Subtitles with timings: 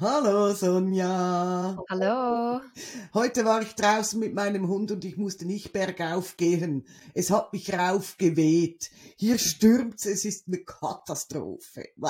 [0.00, 1.78] Hallo Sonja.
[1.88, 2.60] Hallo.
[3.14, 6.84] Heute war ich draußen mit meinem Hund und ich musste nicht bergauf gehen.
[7.14, 8.90] Es hat mich raufgeweht.
[9.16, 11.90] Hier stürmt's, es ist eine Katastrophe.
[11.94, 12.08] Bäh.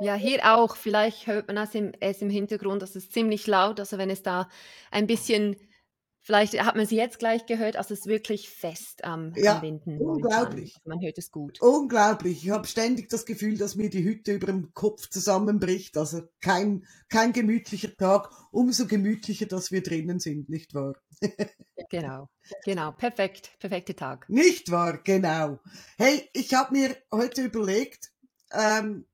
[0.00, 0.76] Ja, hier auch.
[0.76, 3.80] Vielleicht hört man es im, es im Hintergrund, das ist ziemlich laut.
[3.80, 4.46] Also wenn es da
[4.90, 5.56] ein bisschen
[6.26, 9.62] Vielleicht hat man sie jetzt gleich gehört, also es ist wirklich fest am, Ja, am
[9.62, 10.74] Winden unglaublich.
[10.74, 11.60] Also man hört es gut.
[11.60, 12.44] Unglaublich.
[12.44, 15.96] Ich habe ständig das Gefühl, dass mir die Hütte über dem Kopf zusammenbricht.
[15.96, 18.32] Also kein, kein gemütlicher Tag.
[18.50, 20.96] Umso gemütlicher, dass wir drinnen sind, nicht wahr?
[21.90, 22.28] Genau,
[22.64, 24.28] genau, perfekt, perfekter Tag.
[24.28, 24.98] Nicht wahr?
[25.04, 25.60] Genau.
[25.96, 28.10] Hey, ich habe mir heute überlegt,
[28.50, 29.06] ähm,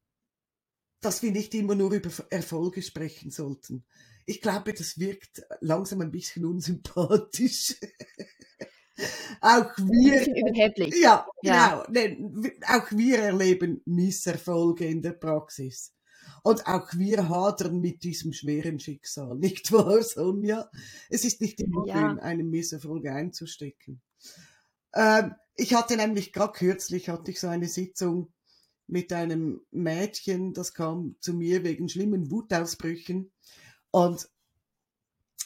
[1.03, 3.85] dass wir nicht immer nur über Erfolge sprechen sollten.
[4.27, 7.75] Ich glaube, das wirkt langsam ein bisschen unsympathisch.
[9.41, 10.95] auch Ein wir, bisschen überheblich.
[11.01, 11.85] ja, Ja.
[11.91, 15.95] genau, ne, auch wir erleben Misserfolge in der Praxis.
[16.45, 20.71] Und auch wir hadern mit diesem schweren Schicksal, nicht wahr, Sonja?
[21.09, 21.95] Es ist nicht immer Ja.
[21.95, 24.01] schön, einen Misserfolg einzustecken.
[24.95, 28.33] Ähm, ich hatte nämlich gerade kürzlich hatte ich so eine Sitzung
[28.87, 33.33] mit einem Mädchen, das kam zu mir wegen schlimmen Wutausbrüchen
[33.93, 34.29] und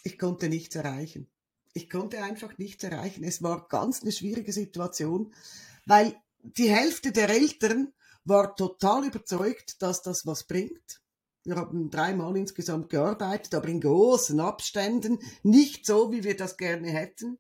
[0.04, 1.28] ich konnte nichts erreichen.
[1.74, 3.24] Ich konnte einfach nichts erreichen.
[3.24, 5.34] Es war ganz eine schwierige Situation,
[5.84, 7.92] weil die Hälfte der Eltern
[8.24, 11.02] war total überzeugt, dass das was bringt.
[11.44, 16.88] Wir haben dreimal insgesamt gearbeitet, aber in großen Abständen, nicht so, wie wir das gerne
[16.88, 17.38] hätten,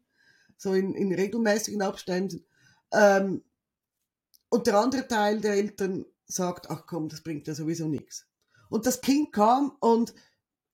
[0.56, 2.44] so in, in regelmäßigen Abständen.
[2.92, 3.42] Ähm,
[4.48, 8.26] und der andere Teil der Eltern sagt, ach komm, das bringt ja sowieso nichts.
[8.68, 10.14] Und das Kind kam und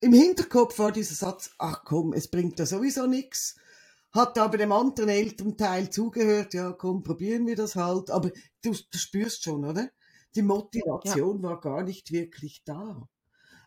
[0.02, 3.56] im Hinterkopf war dieser Satz, ach komm, es bringt ja sowieso nichts.
[4.10, 8.10] Hat aber dem anderen Elternteil zugehört, ja komm, probieren wir das halt.
[8.10, 8.30] Aber
[8.62, 9.88] du, du spürst schon, oder?
[10.34, 13.08] Die Motivation war gar nicht wirklich da.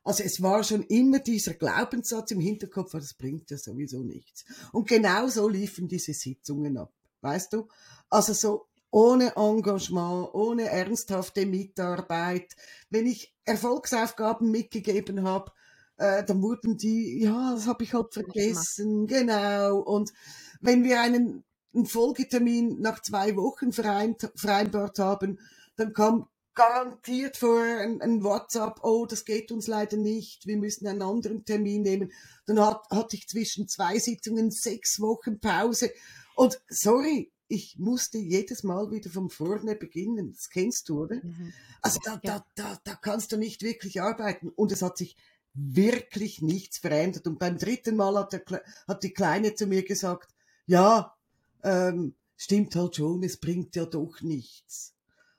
[0.03, 4.45] Also es war schon immer dieser Glaubenssatz im Hinterkopf, "Ah, das bringt ja sowieso nichts.
[4.71, 7.69] Und genau so liefen diese Sitzungen ab, weißt du?
[8.09, 12.55] Also so ohne Engagement, ohne ernsthafte Mitarbeit.
[12.89, 15.51] Wenn ich Erfolgsaufgaben mitgegeben habe,
[15.97, 19.79] äh, dann wurden die, ja, das habe ich halt vergessen, genau.
[19.79, 20.13] Und
[20.61, 25.39] wenn wir einen, einen Folgetermin nach zwei Wochen vereint, vereinbart haben,
[25.75, 30.87] dann kam garantiert vorher ein, ein WhatsApp, oh, das geht uns leider nicht, wir müssen
[30.87, 32.11] einen anderen Termin nehmen.
[32.45, 35.91] Dann hat, hatte ich zwischen zwei Sitzungen sechs Wochen Pause.
[36.35, 40.31] Und sorry, ich musste jedes Mal wieder von vorne beginnen.
[40.31, 41.17] Das kennst du, oder?
[41.17, 41.53] Mhm.
[41.81, 42.39] Also da, Ja.
[42.39, 44.49] da, da, da kannst du nicht wirklich arbeiten.
[44.49, 45.15] Und es hat sich
[45.55, 47.27] wirklich nichts verändert.
[47.27, 48.43] Und beim dritten Mal hat, der,
[48.87, 50.33] hat die Kleine zu mir gesagt,
[50.67, 51.15] ja,
[51.63, 54.93] ähm, stimmt halt schon, es bringt ja doch nichts.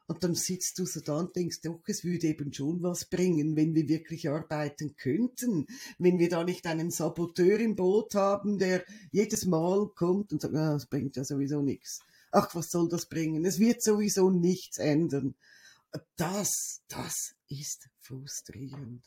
[0.09, 3.57] Und dann sitzt du so da und denkst, doch, es würde eben schon was bringen,
[3.57, 5.67] wenn wir wirklich arbeiten könnten.
[5.99, 10.55] Wenn wir da nicht einen Saboteur im Boot haben, der jedes Mal kommt und sagt,
[10.55, 12.01] ah, das bringt ja sowieso nichts.
[12.31, 13.45] Ach, was soll das bringen?
[13.45, 15.35] Es wird sowieso nichts ändern.
[16.17, 19.03] Das, das ist frustrierend.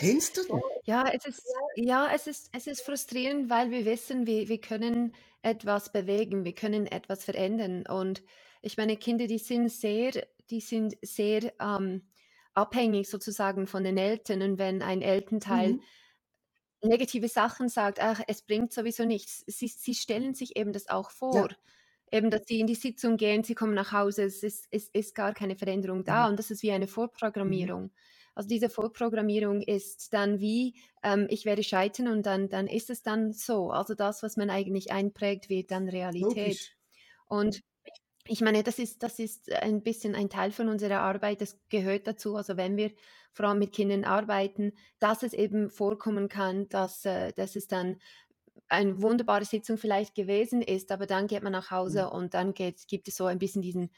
[0.00, 0.62] Kennst du das?
[0.84, 1.42] Ja, es ist,
[1.74, 6.54] ja, es ist, es ist frustrierend, weil wir wissen, wir, wir können etwas bewegen, wir
[6.54, 7.86] können etwas verändern.
[7.86, 8.22] Und
[8.62, 10.12] ich meine, Kinder, die sind sehr,
[10.50, 12.08] die sind sehr ähm,
[12.54, 14.42] abhängig sozusagen von den Eltern.
[14.42, 15.82] Und wenn ein Elternteil Mhm.
[16.82, 21.10] negative Sachen sagt, ach, es bringt sowieso nichts, sie, sie stellen sich eben das auch
[21.10, 21.48] vor.
[22.12, 25.14] Eben, dass sie in die Sitzung gehen, sie kommen nach Hause, es ist, es ist
[25.14, 26.24] gar keine Veränderung da.
[26.24, 26.30] Mhm.
[26.30, 27.92] Und das ist wie eine Vorprogrammierung.
[28.34, 33.02] Also diese Vorprogrammierung ist dann wie, ähm, ich werde scheitern und dann, dann ist es
[33.02, 33.70] dann so.
[33.70, 36.36] Also das, was man eigentlich einprägt, wird dann Realität.
[36.36, 36.76] Logisch.
[37.26, 37.62] Und
[38.26, 42.06] ich meine, das ist, das ist ein bisschen ein Teil von unserer Arbeit, das gehört
[42.06, 42.36] dazu.
[42.36, 42.92] Also wenn wir
[43.32, 48.00] vor allem mit Kindern arbeiten, dass es eben vorkommen kann, dass, äh, dass es dann
[48.70, 52.10] eine wunderbare Sitzung vielleicht gewesen ist, aber dann geht man nach Hause Mhm.
[52.10, 53.90] und dann geht, gibt es so ein bisschen diesen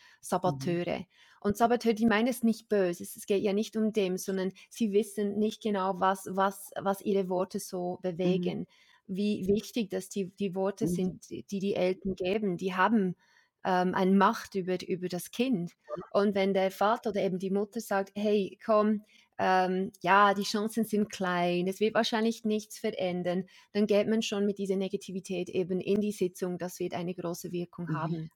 [0.44, 0.82] Mhm.
[0.82, 1.06] Saboteure.
[1.40, 4.92] Und Saboteure, die meinen es nicht böse, es geht ja nicht um dem, sondern sie
[4.92, 8.52] wissen nicht genau, was, was, was ihre Worte so Mhm.
[8.52, 8.66] bewegen,
[9.06, 10.88] wie wichtig dass die, die Worte Mhm.
[10.88, 12.56] sind, die die Eltern geben.
[12.56, 13.16] Die haben
[13.64, 15.72] ähm, eine Macht über, über das Kind.
[16.10, 19.04] Und wenn der Vater oder eben die Mutter sagt, hey, komm,
[19.42, 24.46] ähm, ja, die Chancen sind klein, es wird wahrscheinlich nichts verändern, dann geht man schon
[24.46, 27.92] mit dieser Negativität eben in die Sitzung, das wird eine große Wirkung Mhm.
[27.92, 28.30] haben.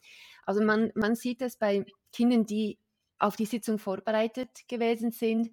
[0.44, 2.78] Also man, man sieht es bei Kindern, die
[3.18, 5.50] auf die Sitzung vorbereitet gewesen sind,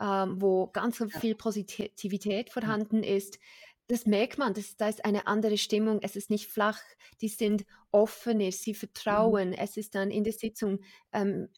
[0.00, 2.76] ähm, wo ganz viel Positivität Mhm.
[2.76, 3.38] vorhanden ist.
[3.88, 6.80] Das merkt man, das, da ist eine andere Stimmung, es ist nicht flach,
[7.20, 8.74] die sind offener, sie
[9.08, 9.36] Mhm.
[9.36, 10.80] vertrauen, es ist dann in der Sitzung,
[11.12, 11.48] ähm,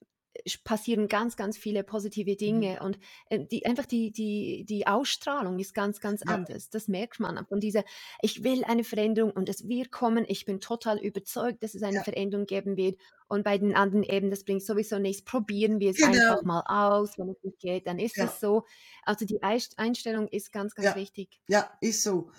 [0.64, 2.36] passieren ganz, ganz viele positive Mhm.
[2.36, 2.98] Dinge und
[3.30, 6.34] äh, die, einfach die, die, die Ausstrahlung ist ganz, ganz Ja.
[6.34, 6.70] anders.
[6.70, 7.84] Das merkt man von dieser,
[8.22, 10.24] ich will eine Veränderung und es wird kommen.
[10.28, 12.02] Ich bin total überzeugt, dass es eine Ja.
[12.02, 12.98] Veränderung geben wird.
[13.28, 15.22] Und bei den anderen eben, das bringt sowieso nichts.
[15.24, 16.10] Probieren wir es Genau.
[16.10, 17.18] einfach mal aus.
[17.18, 18.24] Wenn es nicht geht, dann ist Ja.
[18.26, 18.64] es so.
[19.02, 21.40] Also die Einstellung ist ganz, ganz wichtig.
[21.48, 22.30] Ja, ist so.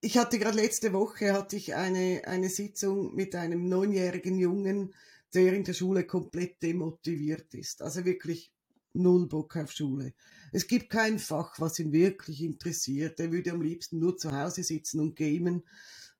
[0.00, 4.94] Ich hatte gerade letzte Woche hatte ich eine, eine Sitzung mit einem neunjährigen Jungen,
[5.40, 7.82] in der Schule komplett demotiviert ist.
[7.82, 8.52] Also wirklich
[8.92, 10.14] null Bock auf Schule.
[10.52, 13.20] Es gibt kein Fach, was ihn wirklich interessiert.
[13.20, 15.64] Er würde am liebsten nur zu Hause sitzen und gamen.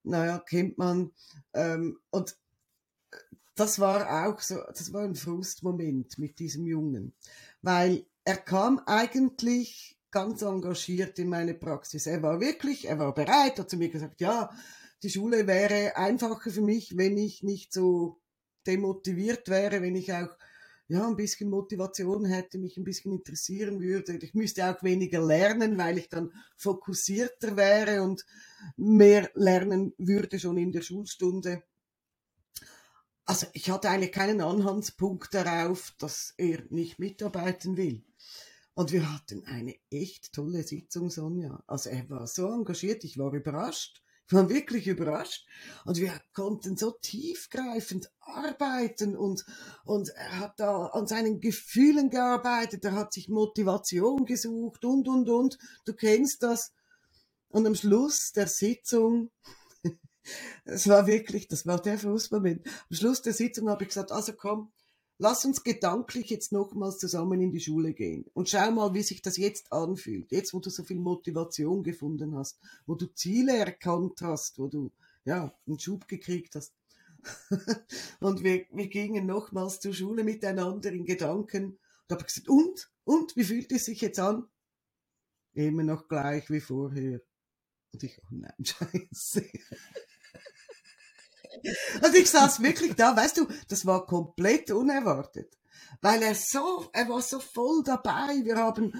[0.02, 1.12] Naja, kennt man.
[1.52, 2.36] Ähm, und
[3.54, 7.14] das war auch so, das war ein Frustmoment mit diesem Jungen,
[7.62, 12.06] weil er kam eigentlich ganz engagiert in meine Praxis.
[12.06, 14.50] Er war wirklich, er war bereit, hat zu mir gesagt, ja,
[15.02, 18.20] die Schule wäre einfacher für mich, wenn ich nicht so
[18.66, 20.36] demotiviert wäre, wenn ich auch
[20.88, 24.16] ja, ein bisschen Motivation hätte, mich ein bisschen interessieren würde.
[24.18, 28.24] Ich müsste auch weniger lernen, weil ich dann fokussierter wäre und
[28.76, 31.62] mehr lernen würde schon in der Schulstunde.
[33.24, 38.04] Also ich hatte eigentlich keinen Anhaltspunkt darauf, dass er nicht mitarbeiten will.
[38.74, 41.64] Und wir hatten eine echt tolle Sitzung, Sonja.
[41.66, 44.02] Also er war so engagiert, ich war überrascht.
[44.28, 45.46] Ich war wirklich überrascht.
[45.84, 49.44] Und wir konnten so tiefgreifend arbeiten und,
[49.84, 55.28] und er hat da an seinen Gefühlen gearbeitet, er hat sich Motivation gesucht und, und,
[55.28, 55.58] und.
[55.84, 56.72] Du kennst das.
[57.48, 59.30] Und am Schluss der Sitzung,
[60.64, 62.66] es war wirklich, das war der Frustmoment.
[62.66, 64.72] Am Schluss der Sitzung habe ich gesagt, also komm,
[65.18, 69.22] lass uns gedanklich jetzt nochmals zusammen in die Schule gehen und schau mal, wie sich
[69.22, 70.30] das jetzt anfühlt.
[70.30, 74.92] Jetzt, wo du so viel Motivation gefunden hast, wo du Ziele erkannt hast, wo du,
[75.24, 76.74] ja, einen Schub gekriegt hast.
[78.20, 81.78] und wir, wir gingen nochmals zur Schule miteinander in Gedanken.
[82.08, 82.90] Da habe ich gesagt, und?
[83.04, 83.36] Und?
[83.36, 84.48] Wie fühlt es sich jetzt an?
[85.54, 87.20] Immer noch gleich wie vorher.
[87.92, 89.46] Und ich, oh nein, scheiße.
[92.02, 95.56] Und ich saß wirklich da, weißt du, das war komplett unerwartet.
[96.00, 98.40] Weil er so, er war so voll dabei.
[98.44, 98.92] Wir haben,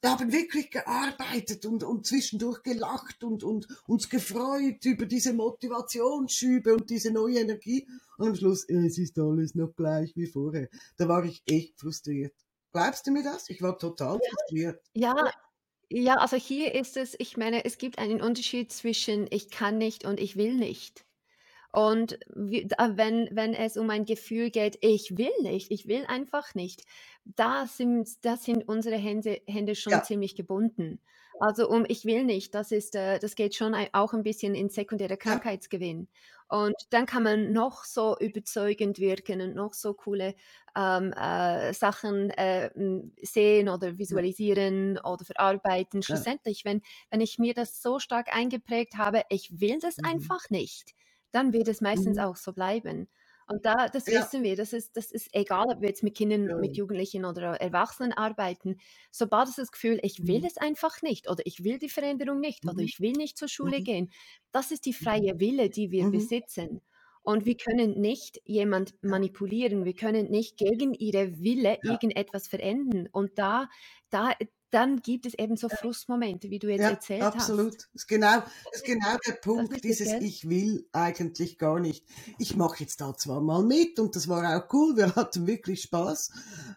[0.00, 6.74] wir haben wirklich gearbeitet und, und zwischendurch gelacht und, und uns gefreut über diese Motivationsschübe
[6.74, 7.86] und diese neue Energie.
[8.16, 10.68] Und am Schluss, es ist alles noch gleich wie vorher.
[10.96, 12.34] Da war ich echt frustriert.
[12.72, 13.48] Glaubst du mir das?
[13.48, 14.80] Ich war total frustriert.
[14.92, 15.32] Ja,
[15.90, 20.04] ja, also hier ist es, ich meine, es gibt einen Unterschied zwischen ich kann nicht
[20.04, 21.06] und ich will nicht.
[21.72, 26.82] Und wenn, wenn es um ein Gefühl geht, ich will nicht, ich will einfach nicht,
[27.24, 30.02] da sind, da sind unsere Hände, Hände schon Ja.
[30.02, 31.00] ziemlich gebunden.
[31.40, 34.70] Also um ich will nicht, das ist, äh, das geht schon auch ein bisschen in
[34.70, 36.08] sekundärer Krankheitsgewinn.
[36.48, 40.34] Und dann kann man noch so überzeugend wirken und noch so coole
[40.76, 42.70] ähm, äh, Sachen äh,
[43.22, 46.02] sehen oder visualisieren oder verarbeiten.
[46.08, 46.28] Ja.
[46.32, 49.98] Schlussendlich, wenn, wenn ich mir das so stark eingeprägt habe, ich will das Mhm.
[50.02, 50.94] einfach nicht,
[51.32, 52.18] dann wird es meistens Mhm.
[52.18, 53.08] auch so bleiben.
[53.46, 54.12] Und da, das Ja.
[54.12, 56.56] wissen wir, das ist, das ist egal, ob wir jetzt mit Kindern, Ja.
[56.58, 58.76] mit Jugendlichen oder Erwachsenen arbeiten.
[59.10, 60.44] Sobald es das Gefühl, ich will Mhm.
[60.44, 62.84] es einfach nicht oder ich will die Veränderung nicht oder Mhm.
[62.84, 63.82] ich will nicht zur Schule Mhm.
[63.82, 64.10] gehen,
[64.52, 66.08] das ist die freie Wille, die wir Mhm.
[66.08, 66.82] besitzen.
[67.22, 71.98] Und wir können nicht jemand manipulieren, wir können nicht gegen ihre Wille Ja.
[71.98, 73.08] irgendetwas verändern.
[73.12, 73.68] Und da,
[74.10, 74.32] da,
[74.70, 77.74] dann gibt es eben so Frustmomente, wie du jetzt Ja, erzählt absolut.
[77.74, 77.88] hast.
[77.92, 80.22] Das ist genau, das ist genau der Punkt, ist es, dieses gell?
[80.24, 82.04] Ich will eigentlich gar nicht.
[82.38, 85.82] Ich mache jetzt da zwar mal mit und das war auch cool, wir hatten wirklich
[85.82, 86.32] Spaß,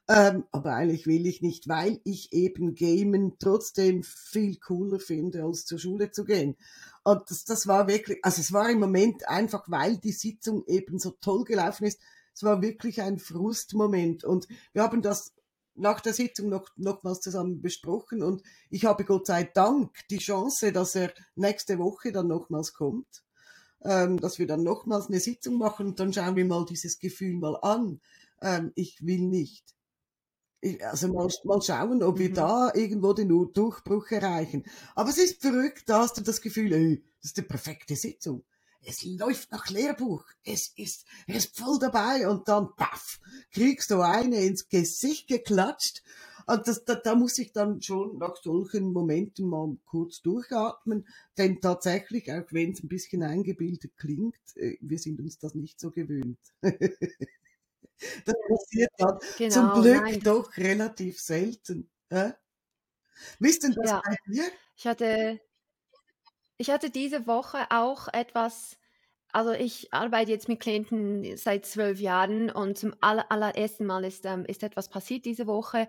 [0.07, 5.65] ähm, aber eigentlich will ich nicht, weil ich eben Gamen trotzdem viel cooler finde, als
[5.65, 6.55] zur Schule zu gehen.
[7.03, 10.99] Und das, das war wirklich, also es war im Moment einfach, weil die Sitzung eben
[10.99, 11.99] so toll gelaufen ist,
[12.33, 15.33] es war wirklich ein Frustmoment und wir haben das
[15.81, 20.71] nach der Sitzung noch, nochmals zusammen besprochen und ich habe Gott sei Dank die Chance,
[20.71, 23.23] dass er nächste Woche dann nochmals kommt,
[23.83, 27.33] ähm, dass wir dann nochmals eine Sitzung machen und dann schauen wir mal dieses Gefühl
[27.35, 27.99] mal an.
[28.41, 29.75] Ähm, ich will nicht.
[30.61, 32.33] Ich, also mal, mal schauen, ob wir Mhm.
[32.35, 34.63] da irgendwo den Ur- Durchbruch erreichen.
[34.95, 38.43] Aber es ist verrückt, da hast du das Gefühl, ey, das ist die perfekte Sitzung.
[38.83, 40.25] Es läuft nach Lehrbuch.
[40.43, 43.19] Es ist, er ist voll dabei und dann, paff,
[43.51, 46.01] kriegst du eine ins Gesicht geklatscht.
[46.47, 51.07] Und das, da, da muss ich dann schon nach solchen Momenten mal kurz durchatmen,
[51.37, 55.79] denn tatsächlich, auch wenn es ein bisschen eingebildet klingt, äh, wir sind uns das nicht
[55.79, 56.39] so gewöhnt.
[56.61, 60.19] das passiert dann zum Genau, Glück nein.
[60.21, 61.89] doch relativ selten.
[62.09, 62.31] Äh?
[63.39, 64.01] Wie ist denn das Ja.
[64.03, 64.43] bei dir?
[64.75, 65.39] Ich hatte,
[66.61, 68.77] ich hatte diese Woche auch etwas
[69.33, 74.25] also ich arbeite jetzt mit Klienten seit zwölf Jahren und zum aller, allerersten Mal ist,
[74.25, 75.87] ähm, ist etwas passiert diese Woche,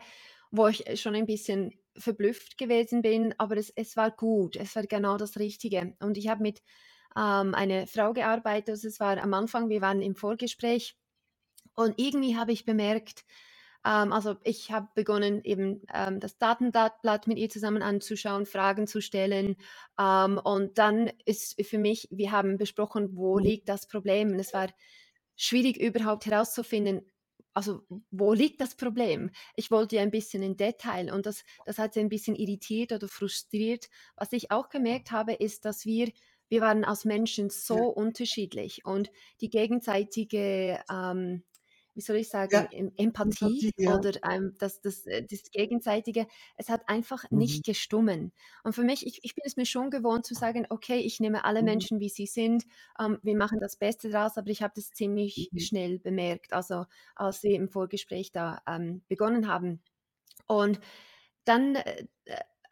[0.50, 4.84] wo ich schon ein bisschen verblüfft gewesen bin, aber es, es war gut, es war
[4.84, 5.96] genau das Richtige.
[6.00, 6.62] Und ich habe mit
[7.16, 10.96] ähm, einer Frau gearbeitet, also es war am Anfang, wir waren im Vorgespräch
[11.74, 13.24] und irgendwie habe ich bemerkt,
[13.84, 19.00] ähm, also ich habe begonnen, eben ähm, das Datenblatt mit ihr zusammen anzuschauen, Fragen zu
[19.00, 19.56] stellen.
[19.98, 23.38] Ähm, und dann ist für mich, wir haben besprochen, wo Mhm.
[23.38, 24.30] liegt das Problem.
[24.32, 24.68] Und es war
[25.36, 27.06] schwierig überhaupt herauszufinden,
[27.54, 29.30] also wo liegt das Problem?
[29.56, 32.92] Ich wollte ja ein bisschen in Detail und das, das hat sie ein bisschen irritiert
[32.92, 33.88] oder frustriert.
[34.16, 36.10] Was ich auch gemerkt habe, ist, dass wir,
[36.48, 39.10] wir waren als Menschen Ja, so unterschiedlich und
[39.42, 41.44] die gegenseitige ähm,
[41.94, 44.00] wie soll ich sagen, ja, Em Empathie Empathie, ja.
[44.00, 47.32] oder, ähm, das das äh, das Gegenseitige, es hat einfach Mhm.
[47.32, 48.32] nicht gestummen.
[48.64, 51.44] Und für mich ich ich bin es mir schon gewohnt zu sagen: „Okay, ich nehme
[51.44, 51.62] alle Mhm.
[51.62, 52.64] Menschen, wie sie sind,
[52.98, 55.68] ähm, wir machen das Beste draus“, aber ich habe das ziemlich Mhm.
[55.68, 59.82] schnell bemerkt, also, als wir im Vorgespräch da, ähm, begonnen haben.
[60.46, 60.80] Und
[61.44, 62.06] dann, äh,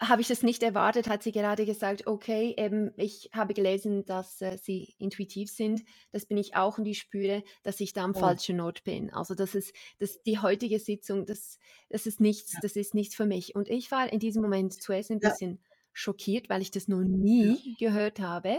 [0.01, 4.41] habe ich das nicht erwartet, hat sie gerade gesagt: „Okay, ähm, ich habe gelesen, dass,
[4.43, 5.83] äh, Sie intuitiv sind.
[6.13, 9.11] Das bin ich auch und ich spüre, dass ich da am Oh, falschen Ort bin.
[9.13, 11.59] Also, das ist das die heutige Sitzung, das
[11.91, 14.73] das ist nichts ja, das ist nichts für mich.“ Und ich war in diesem Moment
[14.83, 15.61] zuerst ein ja, bisschen
[15.93, 17.03] schockiert, weil ich das noch
[17.41, 17.57] ja.
[17.61, 18.59] nie gehört habe,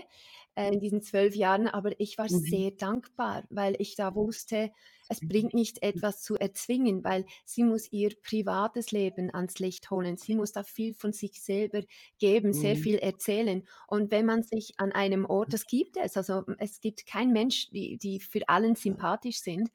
[0.55, 2.61] äh, in diesen 12 Jahren, aber ich war Mhm.
[2.61, 4.71] sehr dankbar, weil ich da wusste,
[5.07, 5.27] es Mhm.
[5.27, 10.15] bringt nicht etwas zu erzwingen, weil sie muss ihr privates Leben ans Licht holen.
[10.17, 11.81] Sie muss da viel von sich selber
[12.17, 12.77] geben, sehr Mhm.
[12.77, 13.67] viel erzählen.
[13.87, 17.69] Und wenn man sich an einem Ort, das gibt es, also es gibt keinen Mensch,
[17.71, 19.69] die, die für allen sympathisch sind.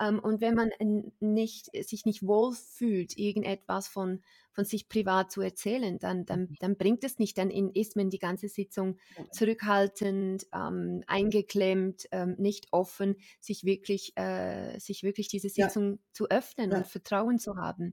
[0.00, 0.70] Ähm, und wenn man
[1.20, 7.04] nicht, sich nicht wohlfühlt, irgendetwas von, von sich privat zu erzählen, dann, dann, dann bringt
[7.04, 7.38] es nicht.
[7.38, 8.98] Dann ist man die ganze Sitzung
[9.30, 16.28] zurückhaltend, ähm, eingeklemmt, ähm, nicht offen, sich wirklich, äh, sich wirklich diese Ja, Sitzung zu
[16.30, 16.86] öffnen und ja.
[16.86, 17.92] Vertrauen zu haben.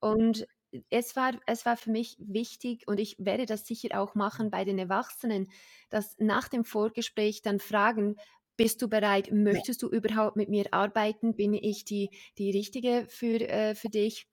[0.00, 0.46] Und
[0.90, 4.64] es war, es war für mich wichtig und ich werde das sicher auch machen bei
[4.64, 5.48] den Erwachsenen,
[5.90, 8.16] dass nach dem Vorgespräch dann fragen,
[8.56, 9.30] bist du bereit?
[9.32, 11.36] Möchtest du überhaupt mit mir arbeiten?
[11.36, 14.26] Bin ich die, die Richtige für, äh, für dich?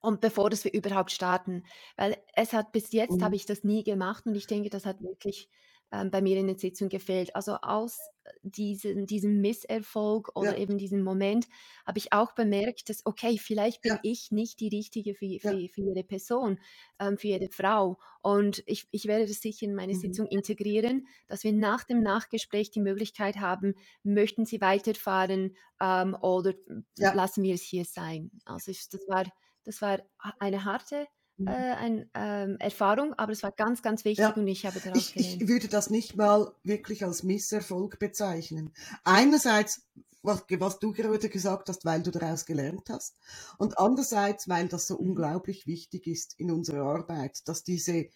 [0.00, 1.64] Und bevor dass wir überhaupt starten,
[1.96, 3.22] weil es hat bis jetzt Mhm.
[3.22, 5.48] habe ich das nie gemacht und ich denke, das hat wirklich,
[5.92, 7.34] ähm, bei mir in den Sitzungen gefehlt.
[7.36, 11.48] Also, aus äh, diesen diesem Misserfolg oder Ja, eben diesem Moment
[11.86, 15.52] habe ich auch bemerkt, dass, okay, vielleicht bin ja, ich nicht die Richtige für ja.
[15.52, 16.58] für für jede Person,
[16.98, 17.98] ähm, für jede Frau.
[18.22, 19.94] Und ich ich werde das sicher in meine Mhm.
[19.94, 26.54] Sitzung integrieren, dass wir nach dem Nachgespräch die Möglichkeit haben, möchten Sie weiterfahren, ähm, oder
[26.98, 28.30] lassen wir es hier sein.
[28.44, 29.24] Also, ich das war
[29.64, 30.00] das war
[30.38, 31.06] eine harte,
[31.46, 31.66] äh, Mhm.
[31.74, 34.36] ein, ähm, Erfahrung, aber es war ganz, ganz wichtig Ja.
[34.36, 38.72] und ich habe daraus Ich ich würde das nicht mal wirklich als Misserfolg bezeichnen.
[39.04, 39.86] Einerseits,
[40.22, 43.16] was was du gerade gesagt hast, weil du daraus gelernt hast
[43.58, 48.08] und andererseits, weil das so unglaublich wichtig ist in unserer Arbeit, dass diese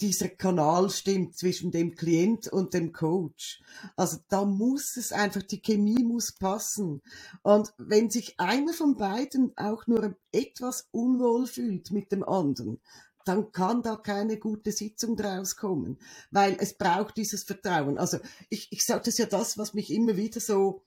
[0.00, 3.60] dieser Kanal stimmt zwischen dem Klient und dem Coach.
[3.96, 7.02] Also da muss es einfach, die Chemie muss passen.
[7.42, 12.80] Und wenn sich einer von beiden auch nur etwas unwohl fühlt mit dem anderen,
[13.24, 15.98] dann kann da keine gute Sitzung draus kommen,
[16.30, 17.98] weil es braucht dieses Vertrauen.
[17.98, 20.82] Also ich, ich sage das ja das, was mich immer wieder so,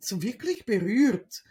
[0.00, 1.44] so wirklich berührt,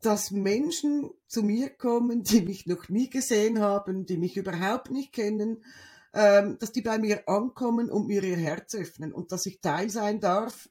[0.00, 5.12] dass Menschen zu mir kommen, die mich noch nie gesehen haben, die mich überhaupt nicht
[5.12, 5.62] kennen,
[6.12, 10.20] dass die bei mir ankommen und mir ihr Herz öffnen und dass ich Teil sein
[10.20, 10.68] darf,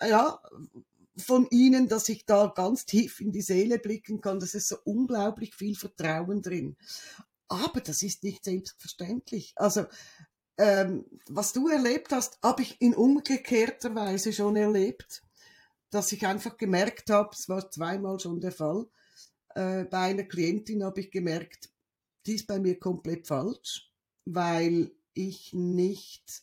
[0.00, 0.40] ja,
[1.16, 4.40] von ihnen, dass ich da ganz tief in die Seele blicken kann.
[4.40, 6.76] Das ist so unglaublich viel Vertrauen drin.
[7.48, 9.52] Aber das ist nicht selbstverständlich.
[9.56, 9.84] Also,
[10.58, 15.22] ähm, was du erlebt hast, habe ich in umgekehrter Weise schon erlebt,
[15.90, 18.86] dass ich einfach gemerkt habe, es war zweimal schon der Fall,
[19.54, 21.70] äh, bei einer Klientin habe ich gemerkt,
[22.26, 23.91] die ist bei mir komplett falsch,
[24.24, 26.42] weil ich nicht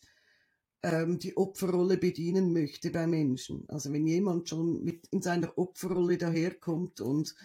[0.83, 3.65] ähm, die Opferrolle bedienen möchte bei Menschen.
[3.67, 7.35] Also wenn jemand schon mit in seiner Opferrolle daherkommt und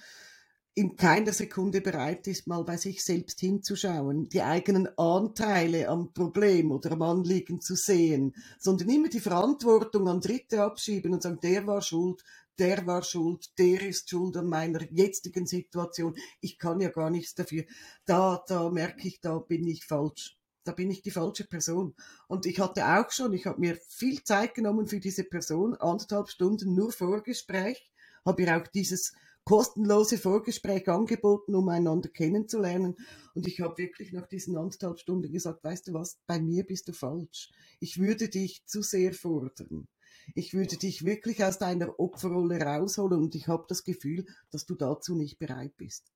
[0.76, 6.72] in keiner Sekunde bereit ist, mal bei sich selbst hinzuschauen, die eigenen Anteile am Problem
[6.72, 11.66] oder am Anliegen zu sehen, sondern immer die Verantwortung an Dritte abschieben und sagen, der
[11.68, 12.24] war schuld,
[12.58, 16.16] der war schuld, der ist schuld an meiner jetzigen Situation.
[16.40, 17.64] Ich kann ja gar nichts dafür.
[18.04, 20.38] Da, da merke ich, da bin ich falsch.
[20.64, 21.94] Da bin ich die falsche Person.
[22.26, 26.28] Und ich hatte auch schon, ich habe mir viel Zeit genommen für diese Person, anderthalb
[26.30, 27.92] Stunden nur Vorgespräch,
[28.24, 29.12] habe ihr auch dieses
[29.44, 32.96] kostenlose Vorgespräch angeboten, um einander kennenzulernen.
[33.34, 36.88] Und ich habe wirklich nach diesen anderthalb Stunden gesagt, weißt du was, bei mir bist
[36.88, 37.50] du falsch.
[37.78, 39.86] Ich würde dich zu sehr fordern.
[40.34, 44.74] Ich würde dich wirklich aus deiner Opferrolle rausholen und ich habe das Gefühl, dass du
[44.74, 46.10] dazu nicht bereit bist.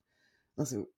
[0.57, 0.88] Also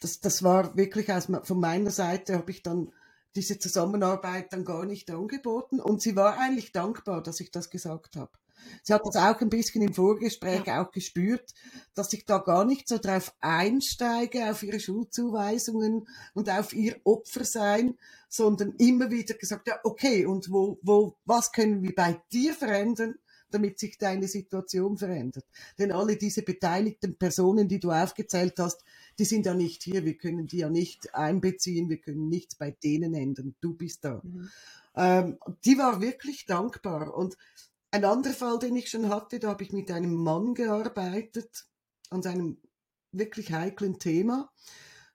[0.00, 2.92] das, das war wirklich aus, von meiner Seite habe ich dann
[3.36, 8.16] diese Zusammenarbeit dann gar nicht angeboten und sie war eigentlich dankbar, dass ich das gesagt
[8.16, 8.32] habe.
[8.82, 10.82] Sie hat das auch ein bisschen im Vorgespräch ja.
[10.82, 11.52] auch gespürt,
[11.94, 17.44] dass ich da gar nicht so drauf einsteige, auf ihre Schulzuweisungen und auf ihr Opfer
[17.44, 17.96] sein,
[18.28, 23.14] sondern immer wieder gesagt, ja, okay, und wo, wo, was können wir bei dir verändern?
[23.50, 25.44] damit sich deine Situation verändert.
[25.78, 28.84] Denn alle diese beteiligten Personen, die du aufgezählt hast,
[29.18, 30.04] die sind ja nicht hier.
[30.04, 31.88] Wir können die ja nicht einbeziehen.
[31.88, 33.54] Wir können nichts bei denen ändern.
[33.60, 34.20] Du bist da.
[34.22, 34.50] Mhm.
[34.96, 37.14] Ähm, die war wirklich dankbar.
[37.14, 37.36] Und
[37.90, 41.66] ein anderer Fall, den ich schon hatte, da habe ich mit einem Mann gearbeitet
[42.10, 42.58] an seinem
[43.12, 44.50] wirklich heiklen Thema,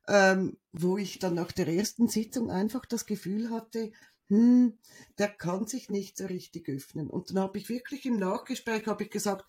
[0.08, 3.92] ähm, wo ich dann nach der ersten Sitzung einfach das Gefühl hatte,
[4.30, 4.78] hm,
[5.18, 7.10] der kann sich nicht so richtig öffnen.
[7.10, 9.46] Und dann habe ich wirklich im Nachgespräch habe ich gesagt,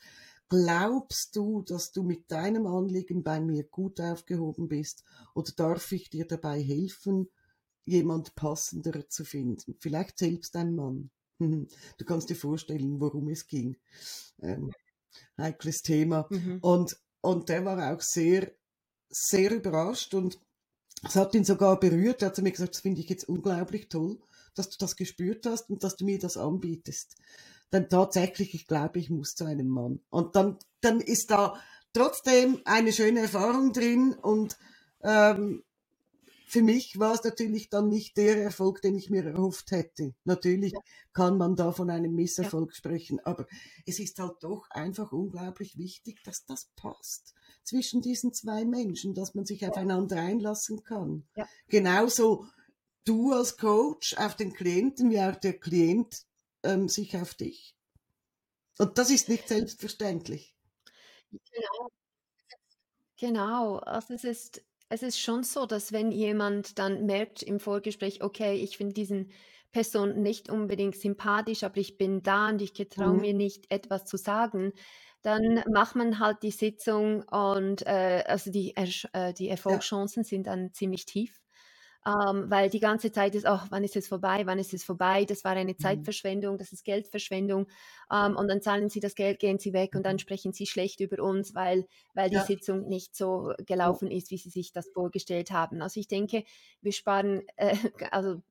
[0.49, 5.05] glaubst du, dass du mit deinem Anliegen bei mir gut aufgehoben bist
[5.35, 7.31] oder darf ich dir dabei helfen,
[7.85, 9.77] jemand passender zu finden?
[9.81, 11.11] Vielleicht selbst ein Mann.
[11.39, 13.77] Du kannst dir vorstellen, worum es ging.
[14.41, 14.73] Ähm,
[15.39, 16.27] heikles Thema.
[16.31, 16.59] Mhm.
[16.61, 18.53] Und, und der war auch sehr,
[19.09, 20.39] sehr überrascht und
[21.03, 22.23] es hat ihn sogar berührt.
[22.23, 24.19] Er hat zu mir gesagt, das finde ich jetzt unglaublich toll,
[24.55, 27.17] dass du das gespürt hast und dass du mir das anbietest.
[27.71, 30.01] Dann tatsächlich, ich glaube, ich muss zu einem Mann.
[30.11, 31.61] Und dann, dann ist da
[31.93, 34.57] trotzdem eine schöne Erfahrung drin und
[35.03, 35.65] ähm,
[36.55, 40.15] für mich war es natürlich dann nicht der Erfolg, den ich mir erhofft hätte.
[40.23, 40.81] Natürlich ja.
[41.13, 42.77] kann man da von einem Misserfolg ja.
[42.77, 43.49] sprechen, aber
[43.87, 47.35] es ist halt doch einfach unglaublich wichtig, dass das passt
[47.65, 49.71] zwischen diesen zwei Menschen, dass man sich ja.
[49.71, 51.27] aufeinander einlassen kann.
[51.67, 52.47] Genauso
[53.05, 56.25] du als Coach auf den Klienten, wie auch der Klient
[56.63, 57.75] ähm, sich auf dich.
[58.79, 60.55] Und das ist nicht selbstverständlich.
[61.33, 61.91] Genau.
[63.17, 68.23] Genau, also es ist es ist schon so, dass wenn jemand dann merkt im Vorgespräch,
[68.23, 69.31] okay, ich finde diesen
[69.73, 73.21] Person nicht unbedingt sympathisch, aber ich bin da und ich getraue mhm.
[73.21, 74.73] mir nicht etwas zu sagen,
[75.23, 80.29] dann macht man halt die Sitzung und äh, also die, äh, die Erfolgschancen ja.
[80.29, 81.44] sind dann ziemlich tief
[82.07, 85.25] ähm, weil die ganze Zeit ist, ach, wann ist es vorbei, wann ist es vorbei,
[85.25, 85.79] das war eine mhm.
[85.79, 87.67] Zeitverschwendung, das ist Geldverschwendung
[88.13, 90.21] ähm, und dann zahlen sie das Geld, gehen sie weg und dann mhm.
[90.21, 92.45] sprechen sie schlecht über uns, weil, weil die ja.
[92.45, 95.81] Sitzung nicht so gelaufen ist, wie sie sich das vorgestellt haben.
[95.81, 96.45] Also ich denke,
[96.83, 97.75] wir sparen äh,
[98.11, 98.43] also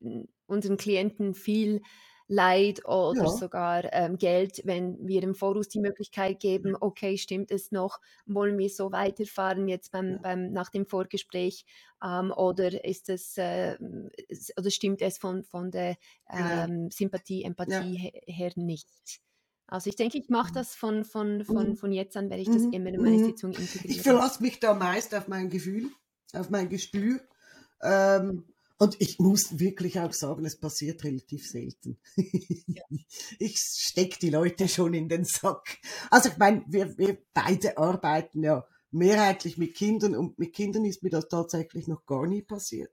[0.48, 1.82] unseren Klienten viel
[2.28, 3.30] Leid oder ja.
[3.30, 8.58] sogar ähm, Geld, wenn wir im Voraus die Möglichkeit geben, okay, stimmt es noch, wollen
[8.58, 11.66] wir so weiterfahren jetzt beim, beim nach dem Vorgespräch
[12.04, 13.78] ähm, oder ist es äh,
[14.58, 15.98] oder stimmt es von, von der
[16.30, 16.64] genau.
[16.64, 18.34] ähm, Sympathie, Empathie ja.
[18.34, 19.22] her nicht?
[19.68, 20.56] Also ich denke, ich mache mhm.
[20.56, 21.76] das von, von, von, mhm.
[21.78, 22.74] von jetzt an, werde ich das mhm.
[22.74, 23.26] immer in meine mhm.
[23.26, 23.90] Sitzung integrieren.
[23.90, 25.90] Ich verlasse mich da meist auf mein Gefühl,
[26.34, 27.22] auf mein Gespür.
[27.82, 28.46] Ähm,
[28.78, 31.98] und ich muss wirklich auch sagen, es passiert relativ selten.
[33.40, 35.80] Ich stecke die Leute schon in den Sack.
[36.10, 41.04] Also ich meine, wir, wir beide arbeiten ja mehrheitlich mit Kindern und mit Kindern ist
[41.04, 42.92] mir das tatsächlich noch gar nie passiert.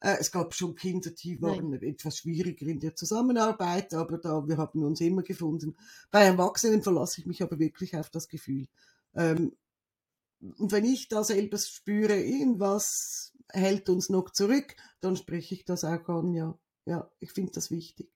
[0.00, 1.82] Äh, es gab schon Kinder, die waren Nein.
[1.82, 5.76] etwas schwieriger in der Zusammenarbeit, aber da, wir haben uns immer gefunden.
[6.10, 8.66] Bei Erwachsenen verlasse ich mich aber wirklich auf das Gefühl.
[9.14, 9.52] Ähm,
[10.40, 15.84] und wenn ich da selber spüre, irgendwas hält uns noch zurück, dann spreche ich das
[15.84, 16.58] auch an, ja.
[16.86, 18.10] Ja, ich finde das wichtig.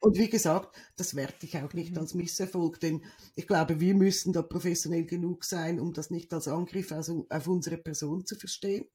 [0.00, 1.98] Und wie gesagt, das werte ich auch nicht mhm.
[1.98, 3.02] als Misserfolg, denn
[3.36, 7.78] ich glaube, wir müssen da professionell genug sein, um das nicht als Angriff auf unsere
[7.78, 8.86] Person zu verstehen,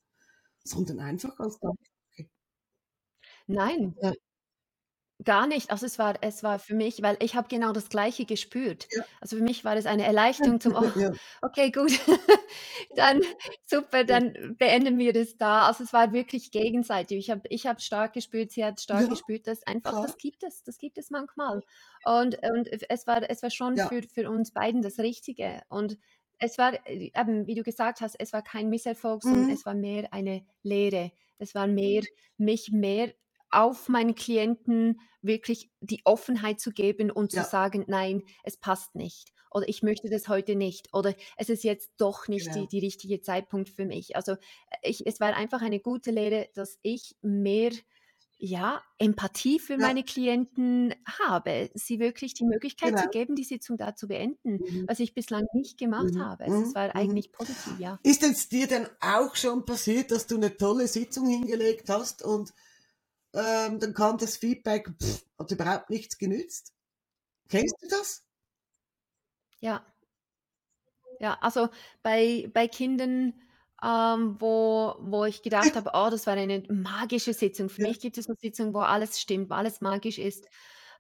[0.64, 2.30] sondern einfach als Danke.
[3.48, 3.96] Nein.
[5.26, 5.70] Gar nicht.
[5.70, 8.88] Also es war es war für mich weil ich habe genau das Gleiche gespürt.
[8.92, 9.04] Ja.
[9.20, 11.20] Also für mich war das eine Erleichterung zum: „Oh, ja.
[11.42, 11.92] okay, gut,
[12.96, 13.20] dann
[13.68, 17.18] super, dann beenden wir das da.“ Also es war wirklich gegenseitig.
[17.18, 20.00] Ich habe ich habe stark gespürt, sie hat stark Ja, gespürt, dass einfach klar.
[20.00, 21.64] das gibt es das gibt es manchmal.
[22.02, 23.90] Und und es war es war schon Ja.
[23.90, 25.64] für für uns beiden das Richtige.
[25.68, 25.98] Und
[26.38, 29.50] es war, äh, eben, wie du gesagt hast, es war kein Misserfolg, sondern Mhm.
[29.50, 31.12] es war mehr eine Lehre.
[31.38, 32.04] Es war mehr
[32.38, 33.14] mich mehr
[33.52, 39.34] auf meinen Klienten wirklich die Offenheit zu geben und zu sagen, nein, es passt nicht
[39.52, 42.62] oder ich möchte das heute nicht oder es ist jetzt doch nicht genau.
[42.62, 44.16] die, die richtige Zeitpunkt für mich.
[44.16, 44.36] Also
[44.82, 47.72] ich, es war einfach eine gute Lehre, dass ich mehr
[48.42, 49.80] ja, Empathie für ja.
[49.80, 53.02] meine Klienten habe, sie wirklich die Möglichkeit genau.
[53.02, 54.86] zu geben, die Sitzung da zu beenden, mhm.
[54.88, 56.24] was ich bislang nicht gemacht mhm.
[56.24, 56.46] habe.
[56.46, 56.92] Es war mhm.
[56.94, 58.00] eigentlich positiv, ja.
[58.02, 62.54] Ist es dir denn auch schon passiert, dass du eine tolle Sitzung hingelegt hast und
[63.34, 66.74] ähm, dann kam das Feedback, pff, hat überhaupt nichts genützt.
[67.50, 68.24] Kennst du das?
[69.62, 69.86] Ja.
[71.20, 71.70] Ja, also
[72.02, 73.34] bei, bei Kindern,
[73.84, 77.70] ähm, wo, wo ich gedacht habe, oh, das war eine magische Sitzung.
[77.70, 77.88] Für Ja.
[77.90, 80.48] mich gibt es so Sitzungen, wo alles stimmt, wo alles magisch ist.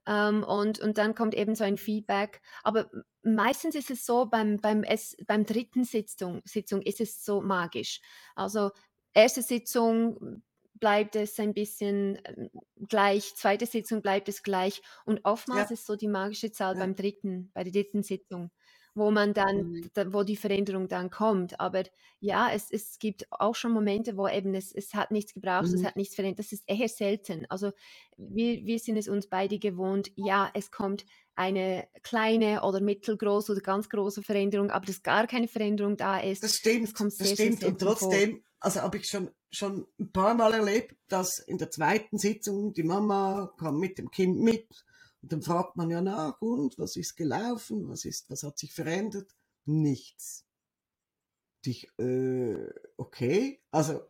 [0.05, 2.41] Ähm, und, und dann kommt eben so ein Feedback.
[2.63, 2.89] Aber
[3.23, 8.01] meistens ist es so, beim, beim, es, beim dritten Sitzung, Sitzung ist es so magisch.
[8.35, 8.71] Also
[9.13, 10.43] erste Sitzung
[10.79, 12.49] bleibt es ein bisschen ähm,
[12.87, 14.81] gleich, zweite Sitzung bleibt es gleich.
[15.05, 15.71] Und oftmals Ja.
[15.71, 16.77] ist so die magische Zahl Ja.
[16.77, 18.51] beim dritten, bei der dritten Sitzung,
[18.95, 19.89] wo man dann, Mhm.
[19.93, 21.59] da, wo die Veränderung dann kommt.
[21.59, 21.83] Aber
[22.19, 25.83] ja, es, es gibt auch schon Momente, wo eben es, es hat nichts gebraucht, es
[25.83, 25.83] Mhm.
[25.83, 26.39] hat nichts verändert.
[26.39, 27.45] Das ist eher selten.
[27.49, 27.71] Also
[28.17, 33.61] wir, wir sind es uns beide gewohnt, ja, es kommt eine kleine oder mittelgroße oder
[33.61, 36.43] ganz große Veränderung, aber dass gar keine Veränderung da ist.
[36.43, 37.63] Das stimmt, Das kommt das sehr, sehr stimmt.
[37.63, 38.21] Und selten vor.
[38.21, 42.73] trotzdem, also habe ich schon, schon ein paar Mal erlebt, dass in der zweiten Sitzung
[42.73, 44.85] die Mama kam mit dem Kind mit
[45.21, 48.73] und dann fragt man ja nach, und was ist gelaufen, was ist, was hat sich
[48.73, 49.35] verändert?
[49.65, 50.45] Nichts.
[51.57, 54.01] Und Ich, äh, okay, also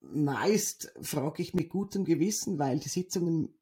[0.00, 3.54] meist frage ich mit gutem Gewissen, weil die Sitzungen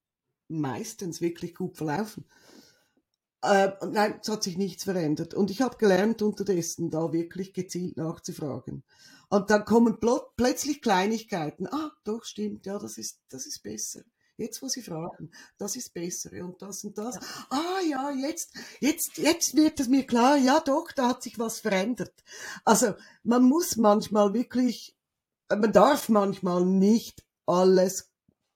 [0.48, 2.24] meistens wirklich gut verlaufen.
[3.42, 5.35] Äh, nein, es hat sich nichts verändert.
[5.35, 8.85] Und ich habe gelernt, unterdessen da wirklich gezielt nachzufragen.
[9.29, 11.66] Und dann kommen pl plötzlich Kleinigkeiten.
[11.68, 14.03] Ah, doch, stimmt, ja, das ist, das ist besser.
[14.37, 17.16] Jetzt, wo Sie fragen, das ist besser und das und das.
[17.16, 17.20] Ja.
[17.50, 21.61] Ah ja, jetzt, jetzt, jetzt wird es mir klar, ja doch, da hat sich was
[21.61, 22.24] verändert.
[22.64, 24.96] Also man muss manchmal wirklich,
[25.50, 28.10] man darf manchmal nicht alles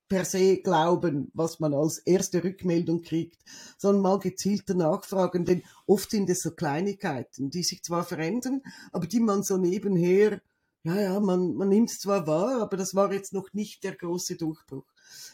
[0.08, 3.42] per se glauben, was man als erste Rückmeldung kriegt,
[3.78, 8.62] sondern mal gezielter nachfragen, denn oft sind es so Kleinigkeiten, die sich zwar verändern,
[8.92, 10.42] aber die man so nebenher,
[10.84, 13.96] ja, ja, man, man nimmt es zwar wahr, aber das war jetzt noch nicht der
[13.96, 14.86] große Durchbruch.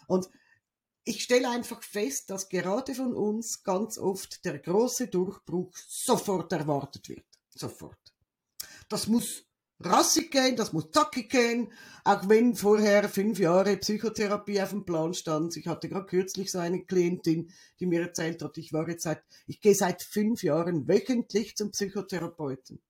[0.07, 0.31] Und
[1.05, 7.09] ich stelle einfach fest, dass gerade von uns ganz oft der große Durchbruch sofort erwartet
[7.09, 7.27] wird.
[7.49, 7.99] Sofort.
[8.89, 9.45] Das muss
[9.81, 11.73] rassig gehen, das muss zackig gehen,
[12.05, 15.57] auch wenn vorher fünf Jahre Psychotherapie auf dem Plan stand.
[15.57, 19.23] Ich hatte gerade kürzlich so eine Klientin, die mir erzählt hat, ich war jetzt seit,
[19.47, 22.81] ich gehe seit fünf Jahren wöchentlich zum Psychotherapeuten.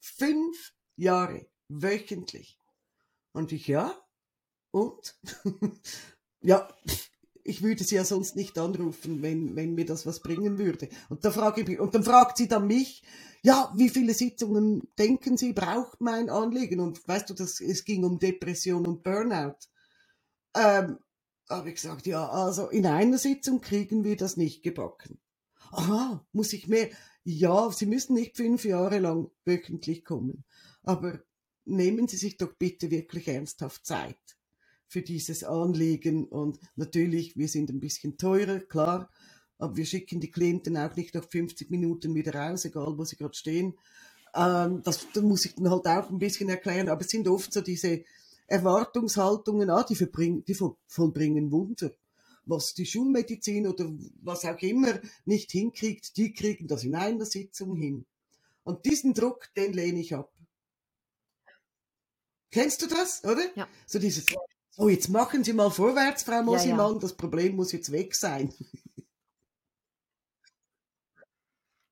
[0.00, 2.58] Fünf Jahre wöchentlich.
[3.32, 3.94] Und ich, ja,
[4.70, 5.18] und?
[6.40, 6.68] ja,
[7.48, 10.88] ich würde sie ja sonst nicht anrufen, wenn, wenn mir das was bringen würde.
[11.08, 13.02] Und da frage ich mich, und dann fragt sie dann mich,
[13.42, 16.80] ja, wie viele Sitzungen denken Sie, braucht mein Anliegen?
[16.80, 19.56] Und weißt du, das, es ging um Depression und Burnout.
[20.54, 20.98] Ähm,
[21.48, 25.18] habe ich gesagt, ja, also in einer Sitzung kriegen wir das nicht gebacken.
[25.70, 26.90] Aha, muss ich mehr?
[27.24, 30.44] Ja, Sie müssen nicht fünf Jahre lang wöchentlich kommen.
[30.82, 31.20] Aber
[31.64, 34.37] nehmen Sie sich doch bitte wirklich ernsthaft Zeit
[34.88, 36.24] für dieses Anliegen.
[36.26, 39.10] Und natürlich, wir sind ein bisschen teurer, klar,
[39.58, 43.16] aber wir schicken die Klienten auch nicht nach 50 Minuten wieder raus, egal wo sie
[43.16, 43.74] gerade stehen.
[44.34, 47.52] Ähm, das, das muss ich dann halt auch ein bisschen erklären, aber es sind oft
[47.52, 48.02] so diese
[48.46, 51.90] Erwartungshaltungen, ah, die, verbring, die vollbringen Wunder.
[52.46, 57.76] Was die Schulmedizin oder was auch immer nicht hinkriegt, die kriegen das in einer Sitzung
[57.76, 58.06] hin.
[58.64, 60.32] Und diesen Druck, den lehne ich ab.
[62.50, 63.44] Kennst du das, oder?
[63.54, 63.68] Ja.
[63.86, 64.24] So dieses,
[64.78, 66.98] oh, jetzt machen Sie mal vorwärts, Frau Mosimann, ja, ja.
[67.00, 68.52] das Problem muss jetzt weg sein.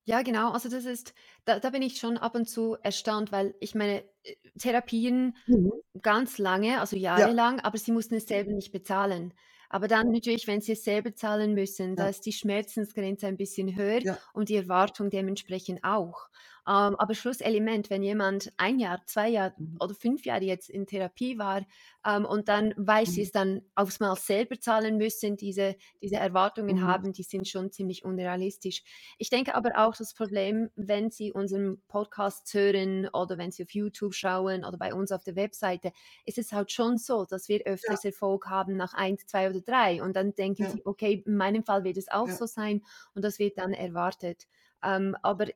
[0.09, 0.53] Ja, genau.
[0.53, 4.05] Also das ist, da, da bin ich schon ab und zu erstaunt, weil ich meine,
[4.23, 5.73] äh, Therapien Mhm.
[6.01, 9.35] ganz lange, also Ja, jahrelang, aber sie mussten es selber nicht bezahlen.
[9.69, 13.37] Aber dann natürlich, wenn sie es selber zahlen müssen, da ja, ist die Schmerzensgrenze ein
[13.37, 14.19] bisschen höher ja.
[14.33, 16.29] und die Erwartung dementsprechend auch.
[16.67, 19.81] Ähm, aber Schlusselement, wenn jemand ein Jahr, zwei Jahre Mhm.
[19.81, 21.67] oder fünf Jahre jetzt in Therapie war
[22.05, 23.23] ähm, und dann, weil sie Mhm.
[23.23, 26.83] es dann aufs Mal selber zahlen müssen, diese, diese Erwartungen Mhm.
[26.83, 28.83] haben, die sind schon ziemlich unrealistisch.
[29.19, 33.71] Ich denke aber auch das Problem, wenn Sie unseren Podcast hören oder wenn Sie auf
[33.73, 35.93] YouTube schauen oder bei uns auf der Webseite,
[36.25, 39.61] ist es halt schon so, dass wir Ja, öfters Erfolg haben nach eins, zwei oder
[39.61, 42.33] drei und dann denken ja, Sie, okay, in meinem Fall wird es auch ja.
[42.33, 42.83] so sein
[43.15, 44.47] und das wird dann erwartet.
[44.87, 45.47] Ähm, aber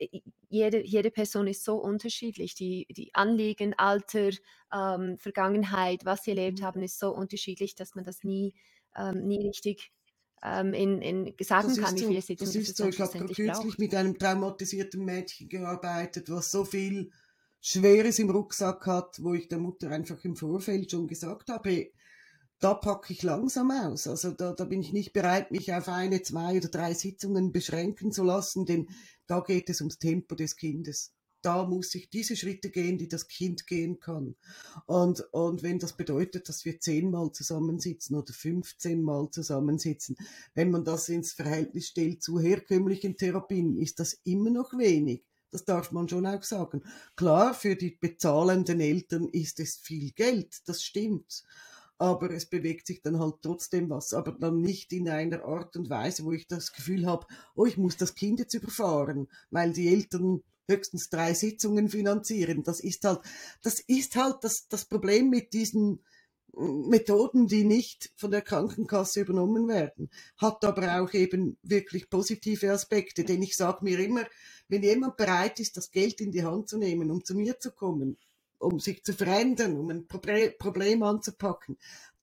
[0.48, 2.54] jede, jede Person ist so unterschiedlich.
[2.54, 4.30] Die, die Anliegen, Alter,
[4.74, 6.64] ähm, Vergangenheit, was sie erlebt Mhm.
[6.64, 8.54] haben, ist so unterschiedlich, dass man das nie,
[8.96, 9.92] ähm, nie richtig
[10.42, 12.88] ähm, in, in sagen Das kann, wie viele Sitzungen das ist so.
[12.88, 13.78] Ich habe kürzlich braucht.
[13.78, 17.10] mit einem traumatisierten Mädchen gearbeitet, was so viel
[17.60, 21.90] Schweres im Rucksack hat, wo ich der Mutter einfach im Vorfeld schon gesagt habe,
[22.60, 24.06] da packe ich langsam aus.
[24.06, 28.12] Also da, da bin ich nicht bereit, mich auf eine, zwei oder drei Sitzungen beschränken
[28.12, 28.88] zu lassen, denn
[29.30, 31.12] da geht es ums Tempo des Kindes.
[31.42, 34.34] da muss ich diese Schritte gehen, die das Kind gehen kann.
[34.84, 40.16] Und, und wenn das bedeutet, dass wir zehnmal zusammensitzen oder 15 Mal zusammensitzen,
[40.54, 45.24] wenn man das ins Verhältnis stellt zu herkömmlichen Therapien, ist das immer noch wenig.
[45.50, 46.82] Das darf man schon auch sagen.
[47.16, 51.42] Klar, für die bezahlenden Eltern ist es viel Geld, das stimmt.
[52.00, 55.90] Aber es bewegt sich dann halt trotzdem was, aber dann nicht in einer Art und
[55.90, 59.88] Weise, wo ich das Gefühl habe, oh, ich muss das Kind jetzt überfahren, weil die
[59.88, 62.62] Eltern höchstens drei Sitzungen finanzieren.
[62.62, 63.20] Das ist halt,
[63.60, 66.00] das ist halt das, das Problem mit diesen
[66.56, 70.08] Methoden, die nicht von der Krankenkasse übernommen werden,
[70.38, 74.24] hat aber auch eben wirklich positive Aspekte, denn ich sage mir immer,
[74.68, 77.72] wenn jemand bereit ist, das Geld in die Hand zu nehmen, um zu mir zu
[77.72, 78.16] kommen,
[78.60, 81.76] um sich zu verändern, um ein Problem anzupacken,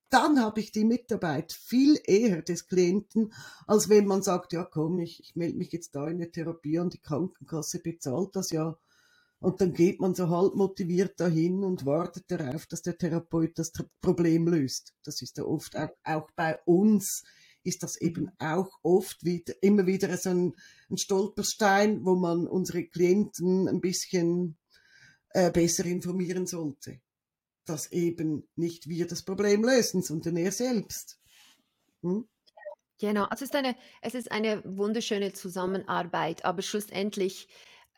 [0.10, 3.34] dann habe ich die Mitarbeit viel eher des Klienten,
[3.66, 6.80] als wenn man sagt, ja komm, ich, ich melde mich jetzt da in eine Therapie
[6.80, 8.78] und die Krankenkasse bezahlt das ja.
[9.40, 13.72] Und dann geht man so halb motiviert dahin und wartet darauf, dass der Therapeut das
[14.02, 14.96] Problem löst.
[15.04, 17.24] Das ist ja oft auch, auch bei uns
[17.64, 20.56] ist das eben auch oft wieder, immer wieder so ein,
[20.90, 24.58] ein Stolperstein, wo man unsere Klienten ein bisschen
[25.30, 27.02] äh, besser informieren sollte.
[27.66, 31.20] Dass eben nicht wir das Problem lösen, sondern er selbst.
[32.02, 32.28] Hm?
[33.00, 37.48] Genau, also es ist, eine, es ist eine wunderschöne Zusammenarbeit, aber schlussendlich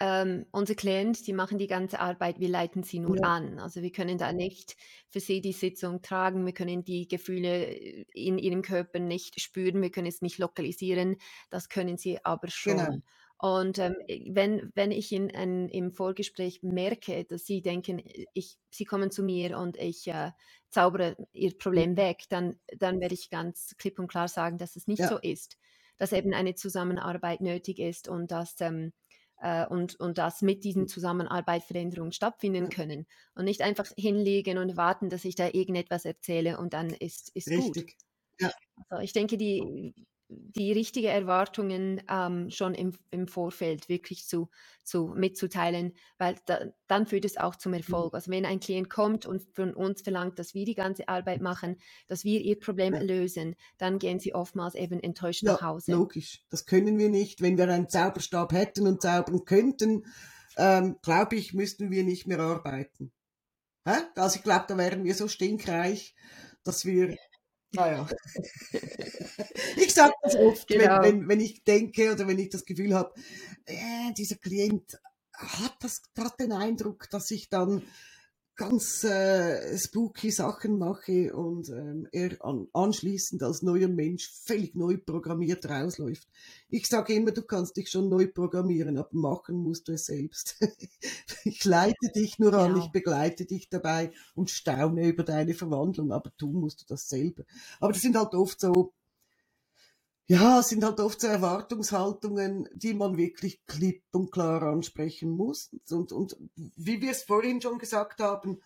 [0.02, 3.24] ähm, unsere Clients, die machen die ganze Arbeit, wir leiten sie nur Ja.
[3.24, 3.60] an.
[3.60, 4.78] Also wir können da nicht
[5.10, 7.66] für sie die Sitzung tragen, wir können die Gefühle
[8.14, 11.18] in ihrem Körper nicht spüren, wir können es nicht lokalisieren,
[11.50, 12.98] das können sie aber Genau.
[13.42, 13.96] Und ähm,
[14.28, 18.02] wenn, wenn ich in, in, im Vorgespräch merke, dass sie denken,
[18.34, 20.32] ich, sie kommen zu mir und ich äh,
[20.70, 24.88] zaubere ihr Problem weg, dann, dann werde ich ganz klipp und klar sagen, dass es
[24.88, 25.08] nicht Ja.
[25.08, 25.58] so ist,
[25.98, 28.92] dass eben eine Zusammenarbeit nötig ist und dass ähm,
[29.42, 34.76] äh, und, und dass mit diesen Zusammenarbeit Veränderungen stattfinden können und nicht einfach hinlegen und
[34.76, 37.88] warten, dass ich da irgendetwas erzähle und dann ist, ist Richtig.
[37.88, 37.94] gut.
[38.40, 38.52] Ja.
[38.90, 39.94] Also ich denke, die,
[40.30, 44.50] die richtigen Erwartungen ähm, schon im, im Vorfeld wirklich zu,
[44.84, 47.80] zu mitzuteilen, weil da, dann führt es auch zum mhm.
[47.80, 48.14] Erfolg.
[48.14, 51.78] Also wenn ein Klient kommt und von uns verlangt, dass wir die ganze Arbeit machen,
[52.08, 53.02] dass wir ihr Problem ja.
[53.02, 55.94] lösen, dann gehen sie oftmals eben enttäuscht ja, nach Hause.
[55.94, 57.42] Logisch, das können wir nicht.
[57.42, 60.06] Wenn wir einen Zauberstab hätten und zaubern könnten,
[60.58, 63.12] ähm, glaube ich, müssten wir nicht mehr arbeiten.
[63.86, 63.96] Hä?
[64.16, 66.14] Also ich glaube, da wären wir so stinkreich,
[66.64, 67.18] dass wir
[67.72, 68.08] naja.
[69.78, 71.02] ich sage das oft, genau.
[71.02, 73.14] wenn, wenn, wenn ich denke oder wenn ich das Gefühl habe,
[73.66, 75.00] äh, dieser Klient
[75.34, 77.84] hat das gerade den Eindruck, dass ich dann
[78.60, 84.98] ganz äh, spooky Sachen mache und ähm, er an, anschließend als neuer Mensch völlig neu
[84.98, 86.28] programmiert rausläuft.
[86.70, 90.58] Ich sage immer, du kannst dich schon neu programmieren, aber machen musst du es selbst.
[91.46, 92.84] ich leite dich nur an, ja.
[92.84, 97.44] ich begleite dich dabei und staune über deine Verwandlung, aber tun musst du das selber.
[97.80, 98.92] Aber das sind halt oft so
[100.30, 105.72] ja, es sind halt oft so Erwartungshaltungen, die man wirklich klipp und klar ansprechen muss.
[105.90, 108.62] Und, und wie wir es vorhin schon gesagt haben,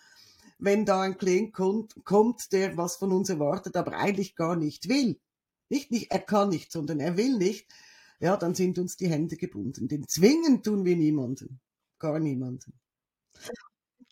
[0.59, 4.89] wenn da ein Klient kommt, kommt, der was von uns erwartet, aber eigentlich gar nicht
[4.89, 5.21] will,
[5.69, 7.71] nicht, nicht, er kann nicht, sondern er will nicht,
[8.19, 9.87] ja, dann sind uns die Hände gebunden.
[9.87, 11.61] Denn zwingen tun wir niemanden,
[11.97, 12.73] gar niemanden.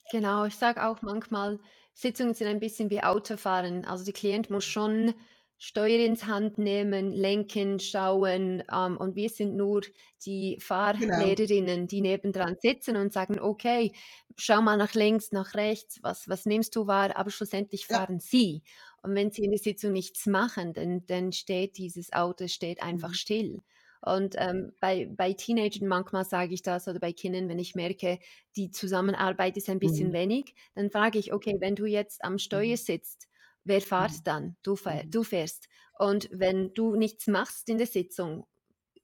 [0.10, 1.60] Genau, ich sage auch manchmal,
[1.94, 3.84] Sitzungen sind ein bisschen wie Autofahren.
[3.84, 5.14] Also der Klient muss schon
[5.63, 8.63] Steuer ins Hand nehmen, lenken, schauen.
[8.74, 9.82] Ähm, und wir sind nur
[10.26, 10.65] die genau.
[10.65, 11.88] Fahrlehrerinnen, genau.
[11.88, 13.91] die nebendran sitzen und sagen, okay,
[14.38, 17.15] schau mal nach links, nach rechts, was, was nimmst du wahr?
[17.15, 18.19] Aber schlussendlich fahren ja.
[18.21, 18.63] sie.
[19.04, 23.10] Und wenn sie in der Sitzung nichts machen, dann, dann steht dieses Auto steht einfach
[23.10, 23.13] mhm.
[23.13, 23.62] still.
[24.02, 28.17] Und ähm, bei, bei Teenagern manchmal sage ich das oder bei Kindern, wenn ich merke,
[28.56, 30.13] die Zusammenarbeit ist ein bisschen mhm.
[30.13, 32.78] wenig, dann frage ich, okay, wenn du jetzt am Steuer mhm.
[32.78, 33.28] sitzt,
[33.63, 34.24] Wer fährt mhm.
[34.24, 34.56] dann?
[34.63, 35.12] Du, fähr, mhm.
[35.12, 35.67] du fährst.
[36.00, 38.45] Und wenn du nichts machst in der Sitzung,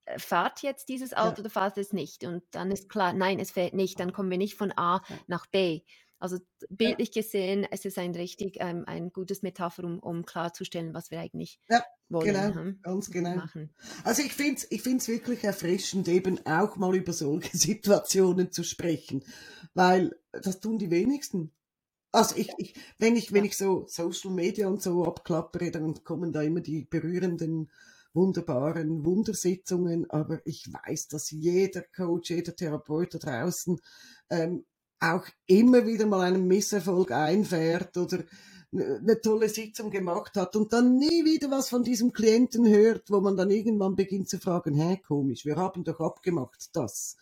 [0.06, 1.40] äh, fahrt jetzt dieses Auto ja.
[1.40, 2.24] oder fahrt es nicht?
[2.24, 5.16] Und dann ist klar, nein, es fährt nicht, dann kommen wir nicht von A ja.
[5.28, 5.82] nach B.
[6.20, 6.40] Also
[6.70, 7.22] bildlich ja.
[7.22, 11.60] gesehen, es ist ein richtig ähm, ein gutes Metapher, um, um klarzustellen, was wir eigentlich
[11.70, 12.34] ja, wollen.
[12.34, 12.80] Genau, hm?
[12.82, 13.36] ganz genau.
[13.36, 13.72] Machen.
[14.04, 18.64] Also ich finde es ich find's wirklich erfrischend, eben auch mal über solche Situationen zu
[18.64, 19.24] sprechen,
[19.76, 21.54] weil das tun die wenigsten.
[22.18, 26.32] Also ich, ich, wenn ich, wenn ich so Social Media und so abklappere, dann kommen
[26.34, 27.70] da immer die berührenden,
[28.12, 33.80] wunderbaren Wundersitzungen, aber ich weiß, dass jeder Coach, jeder Therapeut da draußen
[34.32, 34.66] ähm,
[35.00, 38.24] auch immer wieder mal einen Misserfolg einfährt oder
[38.72, 43.22] eine tolle Sitzung gemacht hat und dann nie wieder was von diesem Klienten hört, wo
[43.22, 47.16] man dann irgendwann beginnt zu fragen, hä, komisch, wir haben doch abgemacht das.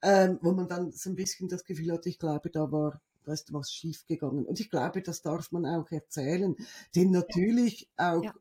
[0.00, 3.32] Ähm, wo man dann so ein bisschen das Gefühl hat, ich glaube, da war da
[3.32, 4.44] ist was schiefgegangen.
[4.46, 6.56] Und ich glaube, das darf man auch erzählen.
[6.94, 8.34] Denn natürlich auch ja.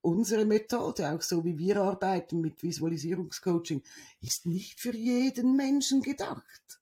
[0.00, 3.82] unsere Methode, auch so wie wir arbeiten mit Visualisierungscoaching,
[4.20, 6.80] ist nicht für jeden Menschen gedacht.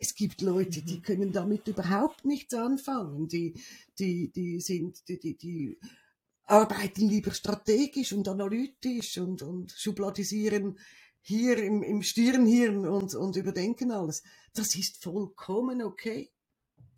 [0.00, 1.02] Es gibt Leute, die mhm.
[1.02, 3.28] können damit überhaupt nichts anfangen.
[3.28, 3.54] Die,
[3.98, 5.78] die, die sind, die, die, die
[6.46, 10.78] arbeiten lieber strategisch und analytisch und, und schubladisieren
[11.20, 14.22] hier im, im Stirnhirn und, und überdenken alles.
[14.52, 16.30] Das ist vollkommen okay.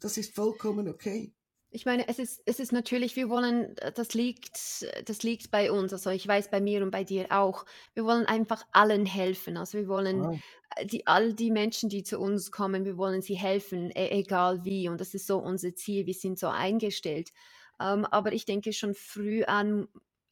[0.01, 1.33] Das ist vollkommen okay.
[1.71, 5.93] Ich meine, es ist, es ist natürlich, wir wollen, das liegt, das liegt bei uns.
[5.93, 7.67] Also ich weiß bei mir und bei dir auch.
[7.93, 9.57] Wir wollen einfach allen helfen.
[9.57, 10.39] Also wir wollen wow.
[10.85, 14.89] die, all die Menschen, die zu uns kommen, wir wollen sie helfen, e egal wie.
[14.89, 16.07] Und das ist so unser Ziel.
[16.07, 17.33] Wir sind so eingestellt.
[17.81, 19.89] Ähm, aber ich denke, schon früh an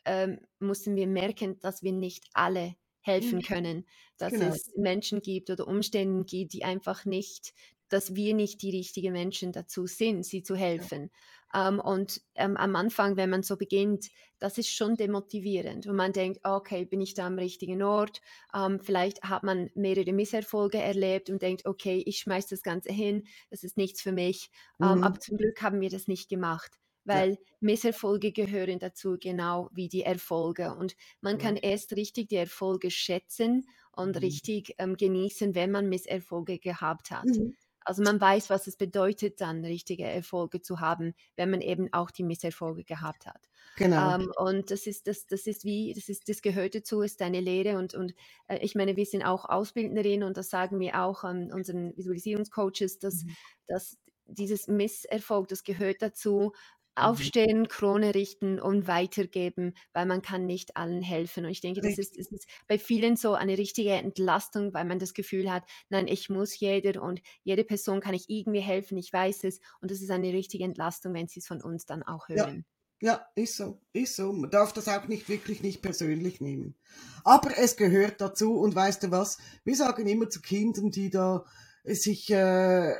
[0.07, 3.43] ähm, mussten wir merken, dass wir nicht alle helfen mhm.
[3.43, 4.47] können, dass genau.
[4.47, 7.53] es Menschen gibt oder Umstände gibt, die einfach nicht
[7.95, 11.13] dass wir nicht die richtigen Menschen dazu sind, sie zu helfen.
[11.55, 11.69] Ja.
[11.69, 14.09] Ähm, und um, am Anfang, wenn man so beginnt,
[14.41, 15.87] das ist schon demotivierend.
[15.87, 18.21] Und man denkt, okay, bin ich da am richtigen Ort?
[18.53, 23.29] Ähm, vielleicht hat man mehrere Misserfolge erlebt und denkt, okay, ich schmeiße das Ganze hin,
[23.51, 24.51] das ist nichts für mich.
[24.79, 24.89] Mhm.
[24.89, 26.73] Um, aber zum Glück haben wir das nicht gemacht
[27.07, 27.37] weil ja.
[27.61, 30.75] Misserfolge gehören dazu, genau wie die Erfolge.
[30.75, 31.45] Und man ja.
[31.45, 34.23] kann erst richtig die Erfolge schätzen und mhm.
[34.23, 37.27] richtig ähm, genießen, wenn man Misserfolge gehabt hat.
[37.27, 37.55] Mhm.
[37.85, 42.11] Also man weiß, was es bedeutet, dann richtige Erfolge zu haben, wenn man eben auch
[42.11, 43.49] die Misserfolge gehabt hat.
[43.77, 44.15] Genau.
[44.15, 47.41] Ähm, und das ist, das, das ist wie, das ist, das gehört dazu, ist deine
[47.41, 47.79] Lehre.
[47.79, 48.15] Und, und
[48.49, 52.99] äh, ich meine, wir sind auch Ausbildnerinnen und das sagen wir auch an unseren Visualisierungscoaches,
[52.99, 53.37] dass, mhm.
[53.67, 56.53] dass dieses Misserfolg, das gehört dazu.
[56.97, 61.45] Aufstehen, Krone richten und weitergeben, weil man kann nicht allen helfen.
[61.45, 65.15] Und ich denke, das ist, ist bei vielen so eine richtige Entlastung, weil man das
[65.15, 69.45] Gefühl hat, nein, ich muss jeder und jede Person kann ich irgendwie helfen, ich weiß
[69.45, 69.61] es.
[69.81, 72.65] Und das ist eine richtige Entlastung, wenn sie es von uns dann auch hören.
[73.01, 73.13] Ja.
[73.15, 73.27] ja.
[73.43, 74.33] ist so, ist so.
[74.33, 76.77] Man darf das auch nicht wirklich nicht persönlich nehmen.
[77.25, 79.39] Aber es gehört dazu und weißt du was?
[79.65, 81.45] Wir sagen immer zu Kindern, die da
[81.85, 82.95] sich äh,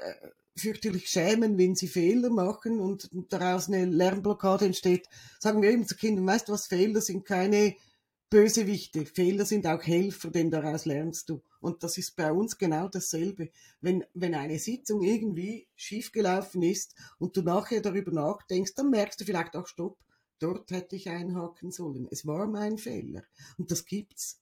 [0.57, 5.09] fürchterlich schämen, wenn sie Fehler machen und daraus eine Lernblockade entsteht,
[5.41, 7.77] sagen wir eben zu Kindern, weißt du was, Fehler sind keine
[8.31, 11.43] Bösewichte, Fehler sind auch Helfer, denn daraus lernst du.
[11.61, 13.51] Und das ist bei uns genau dasselbe.
[13.81, 19.25] Wenn, wenn eine Sitzung irgendwie schiefgelaufen ist und du nachher darüber nachdenkst, dann merkst du
[19.25, 19.99] vielleicht auch, stopp,
[20.41, 22.09] dort hätte ich einhaken sollen.
[22.11, 23.23] Es war mein Fehler.
[23.57, 24.41] Und das gibt's.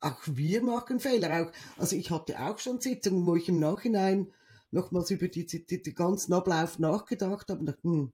[0.00, 1.42] Auch wir machen Fehler.
[1.42, 4.32] Auch, also ich hatte auch schon Sitzungen, wo ich im Nachhinein
[4.74, 8.12] nochmals über die, die, die, ganzen Ablauf nachgedacht habe und dachte, hm,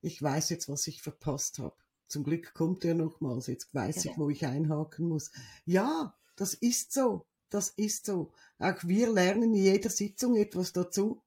[0.00, 1.76] ich weiß jetzt, was ich verpasst habe.
[2.08, 3.46] Zum Glück kommt er nochmals.
[3.46, 5.30] Jetzt weiß ich, wo ich einhaken muss.
[5.64, 7.26] Ja, das ist so.
[7.48, 8.32] Das ist so.
[8.58, 11.22] Auch wir lernen in jeder Sitzung etwas dazu.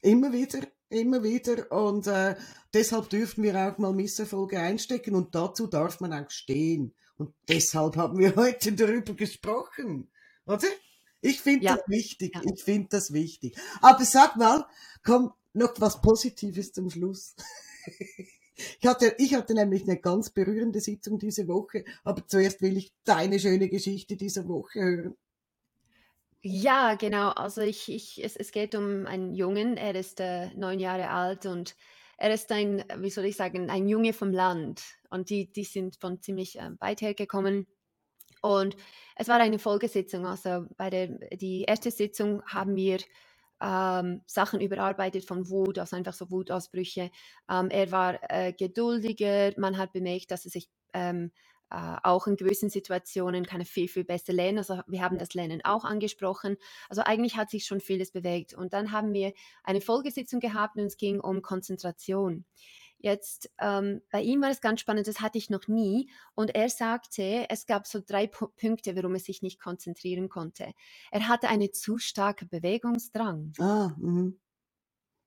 [0.00, 1.70] Immer wieder, immer wieder.
[1.70, 2.36] Und äh,
[2.74, 6.94] deshalb dürfen wir auch mal Misserfolge einstecken und dazu darf man auch stehen.
[7.16, 10.10] Und deshalb haben wir heute darüber gesprochen.
[10.46, 10.68] Oder?
[11.22, 11.76] Ich finde ja.
[11.76, 12.34] das wichtig.
[12.34, 12.42] Ja.
[12.44, 13.56] Ich finde das wichtig.
[13.80, 14.66] Aber sag mal,
[15.02, 17.34] komm, noch was Positives zum Schluss.
[18.80, 22.92] Ich hatte, ich hatte nämlich eine ganz berührende Sitzung diese Woche, aber zuerst will ich
[23.02, 25.16] deine schöne Geschichte dieser Woche hören.
[26.42, 27.30] Ja, genau.
[27.30, 31.46] Also ich, ich, es, es geht um einen Jungen, er ist äh, neun Jahre alt
[31.46, 31.74] und
[32.18, 34.82] er ist ein, wie soll ich sagen, ein Junge vom Land.
[35.08, 37.66] Und die, die sind von ziemlich äh, weit hergekommen
[38.42, 38.76] und
[39.16, 40.26] es war eine Folgesitzung.
[40.26, 42.98] Also bei der die erste Sitzung haben wir
[43.62, 47.10] ähm, Sachen überarbeitet von Wut, also einfach so Wutausbrüche.
[47.48, 49.52] Ähm, er war äh, geduldiger.
[49.56, 51.30] Man hat bemerkt, dass er sich ähm,
[51.70, 54.58] äh, auch in gewissen Situationen kann er viel, viel besser lernen.
[54.58, 56.56] Also wir haben das Lernen auch angesprochen.
[56.88, 58.52] Also eigentlich hat sich schon vieles bewegt.
[58.54, 62.44] Und dann haben wir eine Folgesitzung gehabt und es ging um Konzentration.
[63.02, 66.10] Jetzt ähm, bei ihm war es ganz spannend, das hatte ich noch nie.
[66.34, 70.72] Und er sagte, es gab so drei P Punkte, warum er sich nicht konzentrieren konnte.
[71.10, 73.52] Er hatte einen zu starken Bewegungsdrang.
[73.58, 74.32] Ah, mh.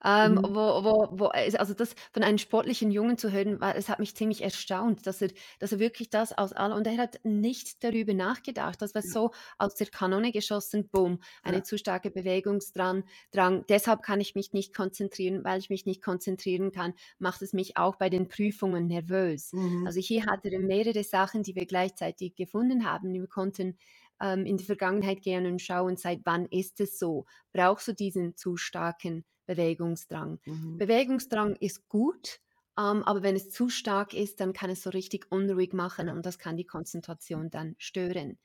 [0.06, 0.44] Ähm, mhm.
[0.44, 4.16] wo, wo, wo, also das von einem sportlichen Jungen zu hören, war, es hat mich
[4.16, 8.14] ziemlich erstaunt, dass er, dass er wirklich das aus aller, und er hat nicht darüber
[8.14, 9.10] nachgedacht, das war ja.
[9.10, 11.64] so aus der Kanone geschossen, boom, eine ja.
[11.64, 13.66] zu starke Bewegungsdrang, Drang.
[13.68, 17.78] deshalb kann ich mich nicht konzentrieren, weil ich mich nicht konzentrieren kann, macht es mich
[17.78, 19.54] auch bei den Prüfungen nervös.
[19.54, 19.88] Mhm.
[19.88, 23.76] Also hier hatte er mehrere Sachen, die wir gleichzeitig gefunden haben, wir konnten
[24.22, 28.36] ähm, in die Vergangenheit gehen und schauen, seit wann ist es so, brauchst du diesen
[28.36, 30.40] zu starken Bewegungsdrang.
[30.46, 30.78] Mhm.
[30.78, 32.40] Bewegungsdrang ist gut,
[32.78, 36.26] ähm, aber wenn es zu stark ist, dann kann es so richtig unruhig machen und
[36.26, 38.38] das kann die Konzentration dann stören.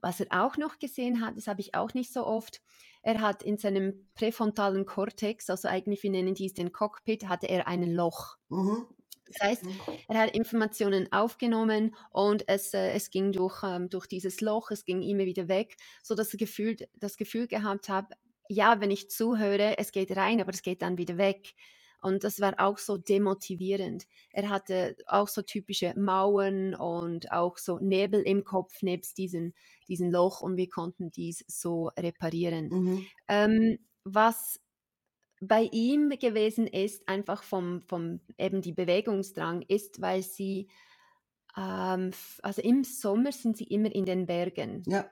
[0.00, 2.60] Was er auch noch gesehen hat, das habe ich auch nicht so oft,
[3.02, 7.66] er hat in seinem präfrontalen Kortex, also eigentlich wir nennen dies den Cockpit, hatte er
[7.66, 8.36] ein Loch.
[8.48, 8.86] Mhm.
[9.26, 9.80] Das heißt, mhm.
[10.08, 14.84] er hat Informationen aufgenommen und es, äh, es ging durch, ähm, durch dieses Loch, es
[14.84, 18.12] ging immer wieder weg, sodass er Gefühl, das Gefühl gehabt hat,
[18.52, 21.54] ja, wenn ich zuhöre, es geht rein, aber es geht dann wieder weg.
[22.02, 24.06] Und das war auch so demotivierend.
[24.32, 29.54] Er hatte auch so typische Mauern und auch so Nebel im Kopf nebst diesem,
[29.86, 32.68] diesem Loch und wir konnten dies so reparieren.
[32.68, 33.06] Mhm.
[33.28, 34.60] Ähm, was
[35.40, 40.68] bei ihm gewesen ist, einfach vom, vom eben die Bewegungsdrang, ist, weil sie,
[41.56, 42.10] ähm,
[42.42, 44.82] also im Sommer sind sie immer in den Bergen.
[44.86, 45.08] Ja.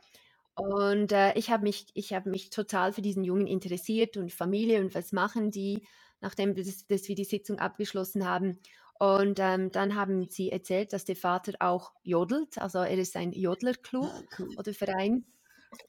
[0.61, 4.95] Und äh, ich habe mich, hab mich total für diesen Jungen interessiert und Familie und
[4.95, 5.83] was machen die
[6.21, 8.59] nachdem das, dass wir die Sitzung abgeschlossen haben.
[8.99, 13.33] Und ähm, dann haben sie erzählt, dass der Vater auch jodelt, also er ist ein
[13.33, 14.55] Jodlerclub ah, cool.
[14.59, 15.25] oder Verein.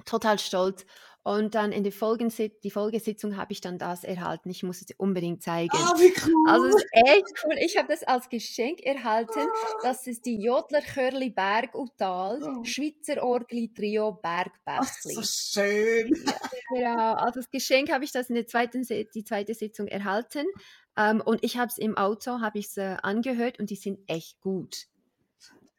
[0.05, 0.85] Total stolz.
[1.23, 4.49] Und dann in der Folgensit die Folgesitzung habe ich dann das erhalten.
[4.49, 5.69] Ich muss es unbedingt zeigen.
[5.73, 6.49] Ah, wie cool.
[6.49, 7.55] Also es ist echt cool.
[7.59, 9.39] Ich habe das als Geschenk erhalten.
[9.39, 9.79] Ah.
[9.83, 12.63] Das ist die Jodler Chörli Berg und Tal, oh.
[12.63, 15.13] Schweizer Orgli Trio Bergbächli.
[15.13, 16.11] so schön.
[16.73, 17.13] Ja, genau.
[17.13, 20.45] Also das Geschenk habe ich das in der zweiten die zweite Sitzung erhalten.
[20.97, 23.77] Um, ähm, und ich habe es im Auto, habe ich es äh, angehört und die
[23.77, 24.87] sind echt gut.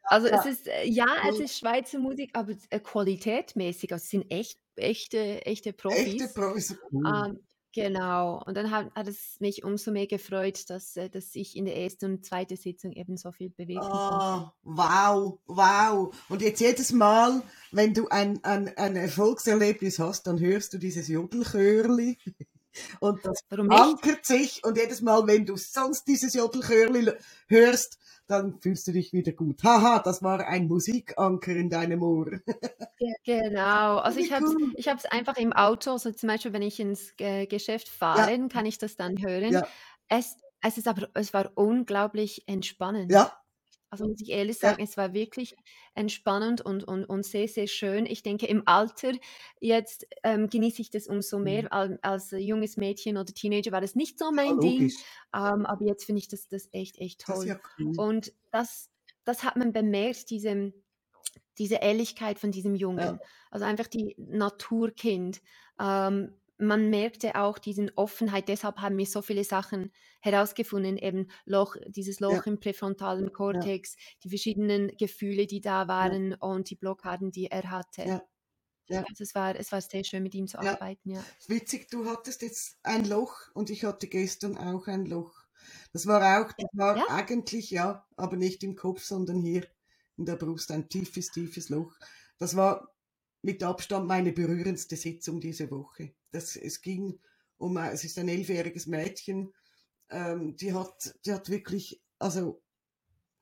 [0.03, 0.39] Also ja.
[0.39, 4.59] es ist, äh, ja, es ist Schweizer Musik, aber äh, qualitätmäßig, also es sind echt,
[4.75, 6.21] echte, echte Profis.
[6.21, 6.75] Echte Profis.
[6.91, 7.03] Cool.
[7.05, 7.39] Ähm,
[7.73, 8.43] genau.
[8.45, 11.77] Und dann hat, hat, es mich umso mehr gefreut, dass, äh, dass ich in der
[11.77, 14.51] ersten und zweiten Sitzung eben so viel bewegen oh, konnte.
[14.63, 16.15] Wow, wow.
[16.29, 17.41] Und jetzt jedes Mal,
[17.71, 22.17] wenn du ein, ein, ein Erfolgserlebnis hast, dann hörst du dieses Jodelchörli.
[22.99, 24.63] Und das ankert sich.
[24.63, 27.11] Und jedes Mal, wenn du sonst dieses Jodelchörli
[27.47, 29.63] hörst, dann fühlst du dich wieder gut.
[29.63, 32.39] Haha, das war ein Musikanker in deinem Ohr.
[33.25, 37.13] genau, also ich habe es ich einfach im Auto, so zum Beispiel, wenn ich ins
[37.17, 38.47] Geschäft fahre, ja.
[38.47, 39.51] kann ich das dann hören.
[39.51, 39.67] Ja.
[40.07, 43.11] Es, es ist aber, es war unglaublich entspannend.
[43.11, 43.33] Ja,
[43.93, 44.85] also muss ich ehrlich sagen, ja.
[44.85, 45.55] es war wirklich
[45.93, 48.07] entspannend und, und, und sehr, sehr schön.
[48.07, 49.11] Ich denke, im Alter
[49.59, 51.61] jetzt ähm, genieße ich das umso mehr.
[51.61, 51.67] Mhm.
[51.69, 54.91] Als, als, junges Mädchen oder Teenager war das nicht so mein ja, Ding.
[55.35, 57.45] Ähm, aber jetzt finde ich das, das echt, echt toll.
[57.45, 57.93] Ja cool.
[57.95, 58.89] Und das,
[59.25, 60.73] das hat man bemerkt, diese,
[61.59, 63.19] diese Ehrlichkeit von diesem Jungen.
[63.51, 65.39] Also einfach die Naturkind.
[65.79, 69.91] Ähm, man merkte auch diesen Offenheit, deshalb haben wir so viele Sachen
[70.21, 72.43] herausgefunden, eben Loch, dieses Loch ja.
[72.43, 74.01] im präfrontalen Kortex, ja.
[74.23, 76.37] die verschiedenen Gefühle, die da waren ja.
[76.39, 78.23] und die Blockaden, die er hatte.
[78.87, 79.03] Ja.
[79.07, 81.23] Also es war, es war sehr schön, mit ihm zu arbeiten, ja.
[81.47, 85.33] Witzig, du hattest jetzt ein Loch und ich hatte gestern auch ein Loch.
[85.93, 89.65] Das war auch, das war eigentlich, ja, aber nicht im Kopf, sondern hier
[90.17, 91.95] in der Brust, ein tiefes, tiefes Loch.
[92.37, 92.92] Das war
[93.43, 97.19] mit Abstand meine berührendste Sitzung diese Woche das, es ging
[97.57, 99.53] um, es ist ein elfjähriges Mädchen,
[100.09, 102.61] ähm, die hat, die hat wirklich, also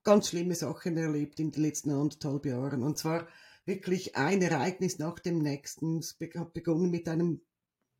[0.03, 2.83] ganz schlimme Sachen erlebt in den letzten anderthalb Jahren.
[2.83, 3.27] Und zwar
[3.65, 5.99] wirklich ein Ereignis nach dem nächsten.
[5.99, 7.41] Es hat begonnen mit einem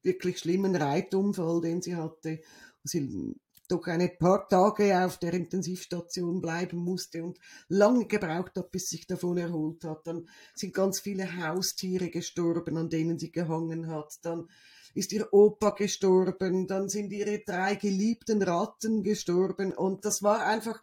[0.03, 2.41] wirklich schlimmen Reitunfall, den sie hatte.
[2.83, 3.35] Sie
[3.72, 9.07] doch ein paar Tage auf der Intensivstation bleiben musste und lange gebraucht hat, bis sich
[9.07, 10.05] davon erholt hat.
[10.05, 14.19] Dann sind ganz viele Haustiere gestorben, an denen sie gehangen hat.
[14.24, 14.47] Dann
[14.93, 20.82] ist ihr Opa gestorben, dann sind ihre drei geliebten Ratten gestorben und das war einfach,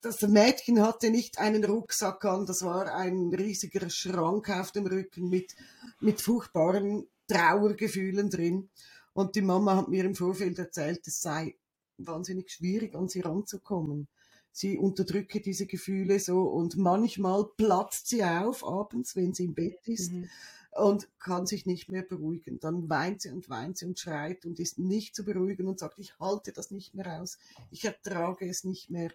[0.00, 5.28] das Mädchen hatte nicht einen Rucksack an, das war ein riesiger Schrank auf dem Rücken
[5.28, 5.54] mit,
[6.00, 8.70] mit furchtbaren Trauergefühlen drin.
[9.12, 11.56] Und die Mama hat mir im Vorfeld erzählt, es sei
[11.98, 14.08] wahnsinnig schwierig, an sie ranzukommen.
[14.52, 19.86] Sie unterdrücke diese Gefühle so und manchmal platzt sie auf abends, wenn sie im Bett
[19.86, 20.12] ist.
[20.12, 20.28] Mhm
[20.76, 22.60] und kann sich nicht mehr beruhigen.
[22.60, 25.98] Dann weint sie und weint sie und schreit und ist nicht zu beruhigen und sagt,
[25.98, 27.38] ich halte das nicht mehr aus,
[27.70, 29.10] ich ertrage es nicht mehr.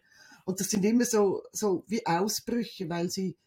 [0.45, 3.37] Und das sind immer so, so wie Ausbrüche, weil sie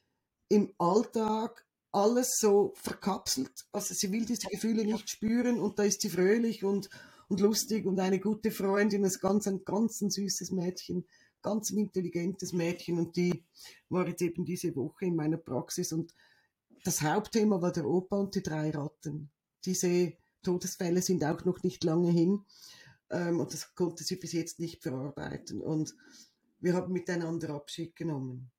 [0.48, 3.66] im Alltag alles so verkapselt.
[3.72, 6.88] Also sie will diese Gefühle nicht spüren und da ist sie fröhlich und,
[7.28, 11.04] und lustig und eine gute Freundin, das ganz ein ganz ein süßes Mädchen,
[11.42, 13.44] ganz ein intelligentes Mädchen und die
[13.88, 16.14] war jetzt eben diese Woche in meiner Praxis und
[16.84, 19.30] das Hauptthema war der Opa und die drei Ratten.
[19.64, 20.12] Diese
[20.42, 22.44] Todesfälle sind auch noch nicht lange hin
[23.10, 25.62] ähm, und das konnte sie bis jetzt nicht verarbeiten.
[25.62, 25.96] Und
[26.60, 28.50] wir haben miteinander Abschied genommen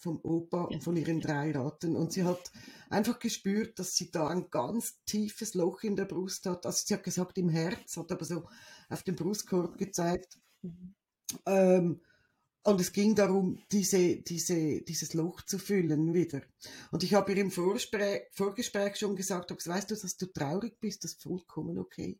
[0.00, 1.96] vom Opa und von ihren drei Ratten.
[1.96, 2.50] Und sie hat
[2.88, 6.66] einfach gespürt, dass sie da ein ganz tiefes Loch in der Brust hat.
[6.66, 8.48] Also sie hat gesagt im Herz, hat aber so
[8.88, 10.38] auf den Brustkorb gezeigt.
[10.62, 10.94] Mhm.
[11.46, 12.00] Ähm,
[12.62, 16.42] und es ging darum, diese, diese, dieses Loch zu füllen wieder.
[16.90, 21.04] Und ich habe ihr im Vorgespräch, Vorgespräch schon gesagt, weißt du, dass du traurig bist,
[21.04, 22.18] das ist vollkommen okay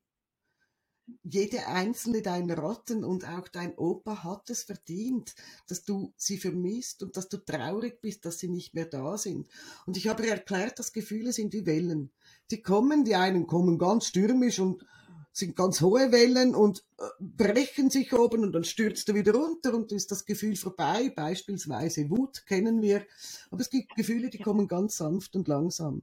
[1.22, 5.34] jede einzelne deiner Ratten und auch dein Opa hat es verdient,
[5.68, 9.48] dass du sie vermisst und dass du traurig bist, dass sie nicht mehr da sind.
[9.86, 12.10] Und ich habe erklärt, dass Gefühle sind wie Wellen.
[12.50, 14.84] Die kommen, die einen kommen ganz stürmisch und
[15.32, 19.74] sind ganz hohe Wellen und äh, brechen sich oben und dann stürzt er wieder runter
[19.74, 21.12] und ist das Gefühl vorbei.
[21.14, 23.06] Beispielsweise Wut kennen wir.
[23.50, 26.02] Aber es gibt Gefühle, die kommen ganz sanft und langsam.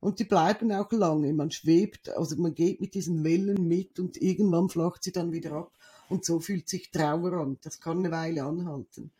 [0.00, 1.32] Und die bleiben auch lange.
[1.32, 5.52] Man schwebt, also man geht mit diesen Wellen mit und irgendwann flacht sie dann wieder
[5.52, 5.72] ab.
[6.08, 7.58] Und so fühlt sich Trauer an.
[7.62, 9.12] Das kann eine Weile anhalten.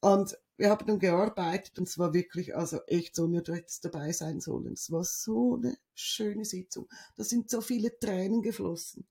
[0.00, 4.12] Und wir haben dann gearbeitet und es war wirklich, also echt so, du hättest dabei
[4.12, 4.72] sein sollen.
[4.72, 6.88] Es war so eine schöne Sitzung.
[7.16, 9.06] Da sind so viele Tränen geflossen.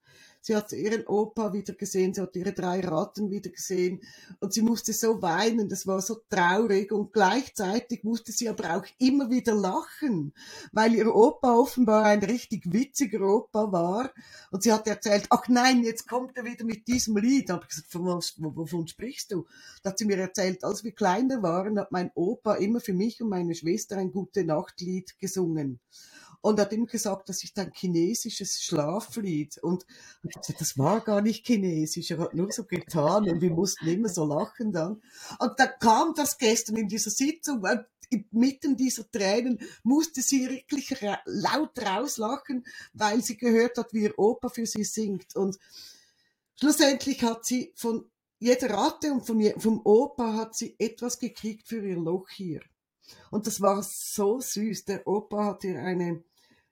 [0.48, 4.00] Sie hat ihren Opa wieder gesehen, sie hat ihre drei Ratten wieder gesehen
[4.40, 8.86] und sie musste so weinen, das war so traurig und gleichzeitig musste sie aber auch
[8.98, 10.34] immer wieder lachen,
[10.72, 14.10] weil ihr Opa offenbar ein richtig witziger Opa war
[14.50, 17.50] und sie hat erzählt, ach nein, jetzt kommt er wieder mit diesem Lied.
[17.50, 19.46] Da habe ich gesagt, von was, wovon sprichst du?
[19.84, 23.22] Da hat sie mir erzählt, als wir kleiner waren, hat mein Opa immer für mich
[23.22, 25.82] und meine Schwester ein gute Nachtlied gesungen
[26.42, 29.58] und hat ihm gesagt, das ist ein chinesisches Schlaflied.
[29.60, 29.86] Und
[30.24, 34.10] gesagt, das war gar nicht chinesisch, er hat nur so getan und wir mussten immer
[34.10, 35.02] so lachen dann.
[35.40, 37.64] Und da kam das gestern in dieser Sitzung,
[38.32, 44.50] mitten dieser Tränen musste sie wirklich laut rauslachen, weil sie gehört hat, wie ihr Opa
[44.50, 45.36] für sie singt.
[45.36, 45.58] Und
[46.60, 48.10] schlussendlich hat sie von
[48.40, 52.62] jeder Ratte und von, vom Opa hat sie etwas gekriegt für ihr Loch hier.
[53.32, 54.86] Und das war so süß.
[54.86, 56.24] Der Opa hat ihr eine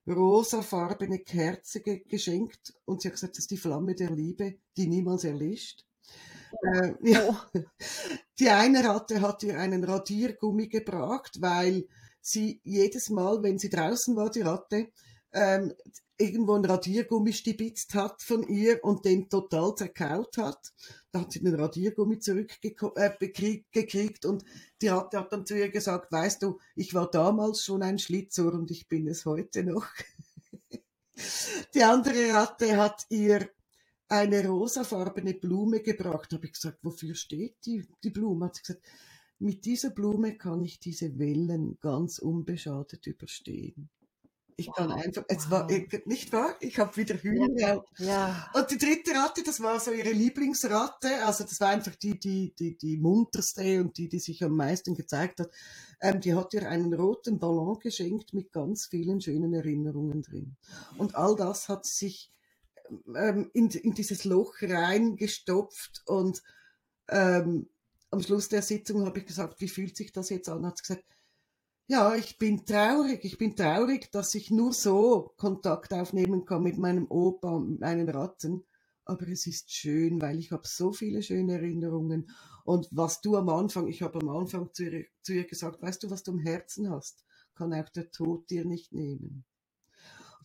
[0.07, 4.87] rosafarbene Kerze ge geschenkt und sie hat gesagt, das ist die Flamme der Liebe, die
[4.87, 5.85] niemals erlischt.
[6.61, 7.49] Äh, ja.
[7.53, 7.59] Oh.
[8.39, 11.87] Die eine Ratte hat ihr einen Radiergummi gebracht, weil
[12.19, 14.89] sie jedes Mal, wenn sie draußen war, die Ratte,
[15.31, 15.73] ähm,
[16.17, 20.73] irgendwo ein Radiergummi stibitzt hat von ihr und den total zerkaut hat.
[21.11, 24.45] Da hat sie den Radiergummi zurückgekriegt äh, und
[24.81, 28.53] die Ratte hat dann zu ihr gesagt, weißt du, ich war damals schon ein Schlitzohr
[28.53, 29.87] und ich bin es heute noch.
[31.73, 33.49] die andere Ratte hat ihr
[34.07, 36.31] eine rosafarbene Blume gebracht.
[36.31, 38.45] Da habe ich gesagt, wofür steht die, die Blume?
[38.45, 38.85] Hat sie gesagt,
[39.39, 43.89] mit dieser Blume kann ich diese Wellen ganz unbeschadet überstehen.
[44.57, 45.67] Ich kann einfach, es war
[46.05, 47.49] nicht wahr, ich habe wieder Hühner.
[47.57, 47.83] Ja.
[47.97, 48.51] ja.
[48.53, 52.55] Und die dritte Ratte, das war so ihre Lieblingsratte, also das war einfach die, die,
[52.55, 55.51] die, die munterste und die, die sich am meisten gezeigt hat.
[55.99, 60.55] Ähm, die hat ihr einen roten Ballon geschenkt mit ganz vielen schönen Erinnerungen drin.
[60.97, 62.31] Und all das hat sich
[63.13, 66.41] ähm, in, in dieses Loch reingestopft und
[67.09, 67.69] ähm,
[68.11, 70.65] am Schluss der Sitzung habe ich gesagt, wie fühlt sich das jetzt an?
[70.65, 71.03] Hat sie gesagt,
[71.87, 73.23] ja, ich bin traurig.
[73.23, 77.79] Ich bin traurig, dass ich nur so Kontakt aufnehmen kann mit meinem Opa und mit
[77.81, 78.63] meinen Ratten.
[79.05, 82.31] Aber es ist schön, weil ich habe so viele schöne Erinnerungen.
[82.63, 86.03] Und was du am Anfang, ich habe am Anfang zu ihr, zu ihr gesagt, weißt
[86.03, 87.23] du, was du im Herzen hast,
[87.53, 89.45] kann auch der Tod dir nicht nehmen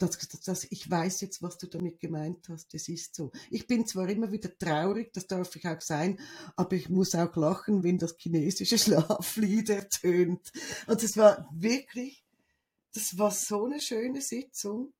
[0.01, 2.73] das, das, ich weiß jetzt, was du damit gemeint hast.
[2.75, 3.31] Es ist so.
[3.51, 6.19] Ich bin zwar immer wieder traurig, das darf ich auch sein,
[6.57, 10.51] aber ich muss auch lachen, wenn das chinesische Schlaflied ertönt.
[10.87, 12.25] Und es war wirklich,
[12.95, 14.93] das war so eine schöne Sitzung,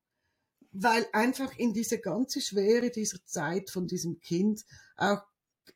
[0.71, 4.63] weil einfach in diese ganze Schwere dieser Zeit von diesem Kind
[4.95, 5.21] auch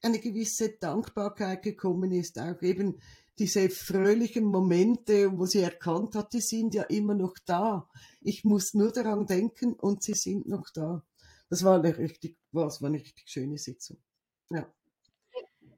[0.02, 3.00] eine gewisse Dankbarkeit gekommen ist, auch eben
[3.38, 7.90] diese fröhlichen Momente, wo sie erkannt hat, die sind ja immer noch da.
[8.22, 11.04] Ich muss nur daran denken und sie sind noch da.
[11.50, 13.98] Das war eine richtig, was war eine richtig schöne Sitzung.
[14.50, 14.72] Ja.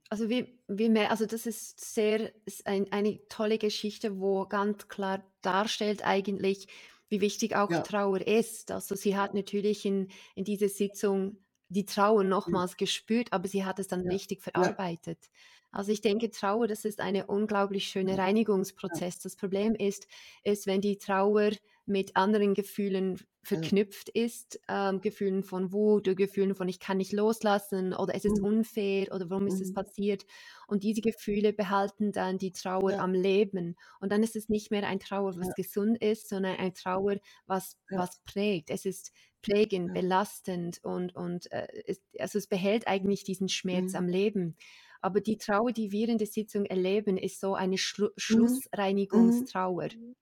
[0.10, 4.88] Also wie, wie mehr, also das ist sehr ist ein, eine tolle Geschichte, wo ganz
[4.88, 6.68] klar darstellt eigentlich,
[7.10, 7.82] wie wichtig auch ja.
[7.82, 8.72] Trauer ist.
[8.72, 11.38] Also sie hat natürlich in, in dieser Sitzung
[11.70, 12.78] die Trauer nochmals ja.
[12.78, 14.12] gespürt, aber sie hat es dann ja.
[14.12, 15.30] richtig verarbeitet.
[15.78, 19.20] Also ich denke, Trauer, das ist ein unglaublich schöner Reinigungsprozess.
[19.20, 20.08] Das Problem ist,
[20.44, 21.52] ist, wenn die Trauer
[21.86, 27.14] mit anderen Gefühlen verknüpft ist, ähm, Gefühlen von Wut oder Gefühlen von ich kann nicht
[27.14, 28.46] loslassen oder es ist mhm.
[28.46, 29.76] unfair oder warum ist es mhm.
[29.76, 30.26] passiert.
[30.66, 32.98] Und diese Gefühle behalten dann die Trauer ja.
[33.04, 33.76] am Leben.
[34.00, 35.54] Und dann ist es nicht mehr ein Trauer, was ja.
[35.56, 38.00] gesund ist, sondern ein Trauer, was, ja.
[38.00, 38.72] was prägt.
[38.72, 39.12] Es ist
[39.44, 43.98] prägend, belastend und, und äh, es, also es behält eigentlich diesen Schmerz mhm.
[43.98, 44.58] am Leben.
[45.02, 48.12] Aber die Trauer, die wir in der Sitzung erleben, ist so eine Schlu mhm.
[48.18, 49.90] Schlussreinigungstrauer.
[49.96, 50.16] Mhm.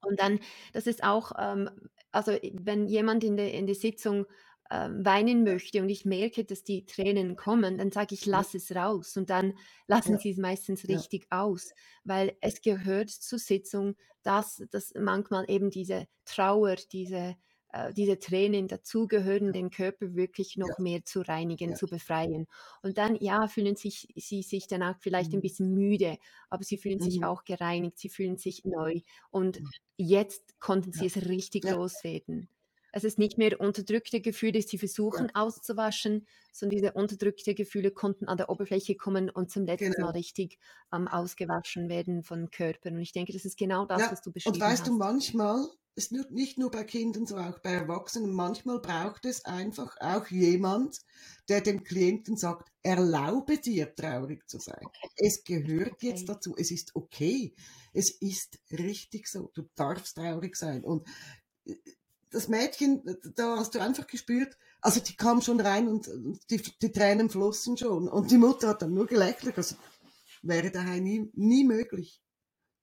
[0.00, 0.40] Und dann,
[0.72, 1.70] das ist auch, ähm,
[2.12, 4.26] also wenn jemand in der, in der Sitzung
[4.70, 8.74] ähm, weinen möchte und ich merke, dass die Tränen kommen, dann sage ich, lass es
[8.74, 9.54] raus und dann
[9.86, 11.72] lassen ja, sie es meistens ja, richtig aus,
[12.04, 17.34] weil es gehört zur Sitzung, dass, dass manchmal eben diese Trauer, diese, äh,
[17.92, 21.76] diese Tränen dazugehören, den Körper wirklich ja, noch mehr zu reinigen, ja.
[21.76, 22.46] zu befreien.
[22.82, 25.42] Und dann, ja, fühlen sich, sie sich danach vielleicht ein Mhm.
[25.42, 26.18] bisschen müde,
[26.50, 27.24] aber sie fühlen sich Mhm.
[27.24, 29.00] auch gereinigt, sie fühlen sich neu
[29.30, 29.62] und
[29.96, 32.48] jetzt konnten sie Ja, es richtig ja, loswerden.
[32.92, 34.78] Es ist nicht mehr unterdrückte Gefühle, die sie
[35.12, 40.00] ja, versuchen auszuwaschen, sondern diese unterdrückte Gefühle konnten an der Oberfläche kommen und zum letzten
[40.02, 40.12] Mal genau.
[40.12, 40.58] richtig
[40.92, 42.90] ähm, ausgewaschen werden vom Körper.
[42.90, 44.96] Und ich denke, das ist genau das, Ja, was du und beschrieben weißt du, hast.
[44.96, 49.96] manchmal ist nur, nicht nur bei Kindern so, auch bei Erwachsenen, manchmal braucht es einfach
[50.00, 50.98] auch jemand,
[51.48, 54.90] der dem Klienten sagt, erlaube dir traurig zu sein.
[55.16, 56.28] Es gehört jetzt Okay.
[56.28, 57.54] dazu, es ist okay,
[57.92, 60.84] es ist richtig so, du darfst traurig sein.
[60.84, 61.06] Und
[61.66, 61.74] äh,
[62.30, 63.02] das Mädchen,
[63.34, 66.08] da hast du einfach gespürt, also die kam schon rein und
[66.50, 68.08] die, die Tränen flossen schon.
[68.08, 69.76] Und die Mutter hat dann nur gelächelt, also
[70.42, 72.22] wäre daheim nie, nie möglich.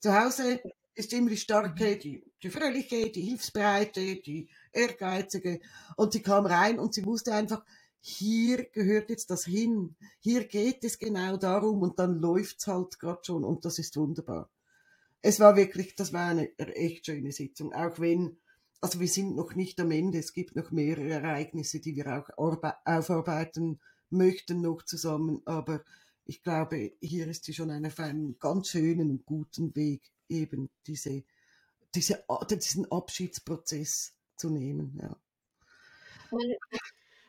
[0.01, 0.61] Zu Hause
[0.93, 5.59] ist immer die starke, die, die fröhliche, die hilfsbereite, die ehrgeizige.
[5.95, 7.63] Und die kam rein und sie wusste einfach,
[7.99, 9.95] hier gehört jetzt das hin.
[10.19, 14.49] Hier geht es genau darum und dann läuft's halt gerade schon und das ist wunderbar.
[15.21, 18.37] Es war wirklich, das war eine echt schöne Sitzung, auch wenn,
[18.85, 22.29] also wir sind noch nicht am Ende, es gibt noch mehrere Ereignisse, die wir auch
[22.37, 23.79] aufarbeiten
[24.11, 25.83] möchten noch zusammen, aber
[26.27, 31.23] ich glaube, hier ist sie schon auf einem ganz schönen und guten Weg, eben diese,
[31.95, 34.99] diese, diesen Abschiedsprozess zu nehmen.
[35.01, 35.17] Ja.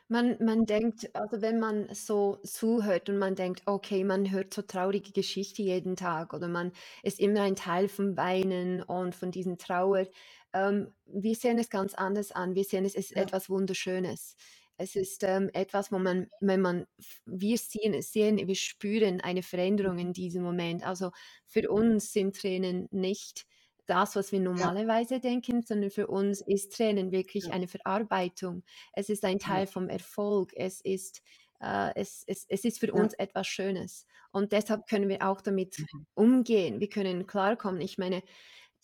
[0.09, 4.61] Man, man denkt, also wenn man so zuhört und man denkt, okay, man hört so
[4.61, 6.71] traurige Geschichte jeden Tag oder man
[7.03, 10.07] ist immer ein Teil vom Weinen und von diesen Trauer.
[10.53, 12.55] Ähm, wir sehen es ganz anders an.
[12.55, 13.17] Wir sehen es ist Ja.
[13.17, 14.35] etwas Wunderschönes.
[14.77, 16.85] Es ist ähm, etwas, wo man, wenn man,
[17.25, 20.85] wir sehen, sehen, wir spüren eine Veränderung in diesem Moment.
[20.85, 21.11] Also
[21.45, 23.45] für uns sind Tränen nicht
[23.87, 24.69] das, was wir Ja.
[24.69, 27.53] normalerweise denken, sondern für uns ist Tränen wirklich Ja.
[27.53, 28.63] eine Verarbeitung.
[28.93, 29.39] Es ist ein Ja.
[29.39, 30.51] Teil vom Erfolg.
[30.55, 31.21] Es ist,
[31.61, 32.93] äh, es, es, es ist für Ja.
[32.93, 34.05] uns etwas Schönes.
[34.31, 36.05] Und deshalb können wir auch damit Mhm.
[36.13, 36.79] umgehen.
[36.81, 37.81] Wir können klarkommen.
[37.81, 38.21] Ich meine,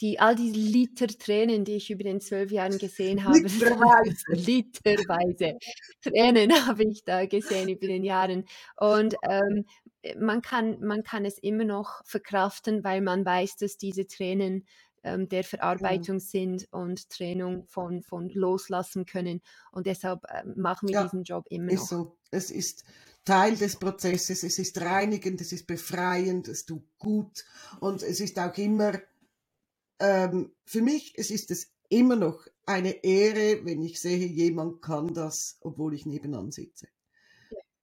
[0.01, 4.25] die, all die Liter Tränen, die ich über den zwölf Jahren gesehen habe, Literweise.
[4.27, 5.57] literweise
[6.01, 8.45] Tränen habe ich da gesehen über den Jahren.
[8.77, 9.65] Und ähm,
[10.19, 14.65] man, kann, man kann es immer noch verkraften, weil man weiß, dass diese Tränen
[15.03, 15.43] ähm, der.
[15.43, 19.41] Verarbeitung sind und Trennung von, von loslassen können.
[19.71, 22.05] Und deshalb äh, machen wir Ja, diesen Job immer ist noch.
[22.05, 22.17] so.
[22.31, 22.83] Es ist
[23.25, 27.45] Teil des Prozesses, es ist reinigend, es ist befreiend, es tut gut
[27.79, 28.99] und es ist auch immer,
[29.99, 35.13] ähm, für mich, es ist es immer noch eine Ehre, wenn ich sehe, jemand kann
[35.13, 36.87] das, obwohl ich nebenan sitze.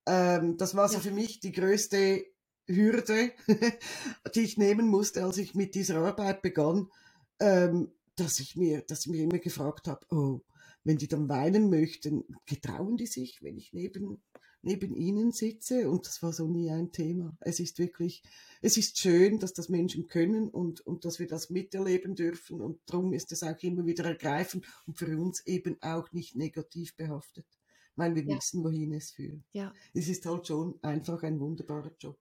[0.05, 0.99] Ähm, das war so Ja.
[0.99, 2.25] für mich die größte
[2.67, 3.31] Hürde,
[4.35, 6.89] die ich nehmen musste, als ich mit dieser Arbeit begann,
[7.39, 10.41] ähm, dass ich mir, dass ich mir immer gefragt habe, oh,
[10.83, 14.21] wenn die dann weinen möchten, getrauen die sich, wenn ich neben,
[14.63, 15.89] neben ihnen sitze?
[15.89, 17.35] Und das war so nie ein Thema.
[17.39, 18.23] Es ist wirklich,
[18.61, 22.61] es ist schön, dass das Menschen können und, und dass wir das miterleben dürfen.
[22.61, 26.95] Und darum ist es auch immer wieder ergreifend und für uns eben auch nicht negativ
[26.95, 27.45] behaftet,
[27.95, 28.35] weil wir Ja.
[28.37, 29.41] wissen, wohin es führt.
[29.53, 29.73] Ja.
[29.93, 32.17] Es ist halt schon einfach ein wunderbarer Job.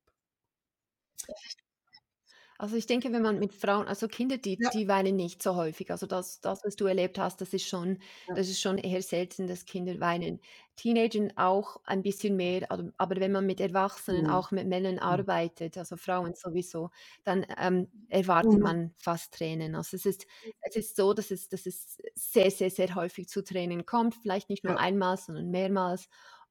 [2.61, 4.71] Also ich denke, wenn man mit Frauen, also Kinder, die, Ja.
[4.71, 5.91] die weinen nicht so häufig.
[5.91, 7.99] Also das, das, was du erlebt hast, das ist schon,
[8.29, 8.35] Ja.
[8.35, 10.41] das ist schon eher selten, dass Kinder weinen.
[10.77, 14.27] Teenager auch ein bisschen mehr, also- aber wenn man mit Erwachsenen, Mhm.
[14.27, 15.25] auch mit Männern Mhm.
[15.25, 16.91] arbeitet, also Frauen sowieso,
[17.25, 18.63] dann ähm, erwartet Mhm.
[18.63, 19.75] man fast Tränen.
[19.75, 20.27] Also es ist,
[20.61, 24.15] es ist so, dass es, dass es sehr, sehr, sehr häufig zu Tränen kommt.
[24.17, 24.79] Vielleicht nicht nur Ja.
[24.79, 26.09] einmal, sondern mehrmals.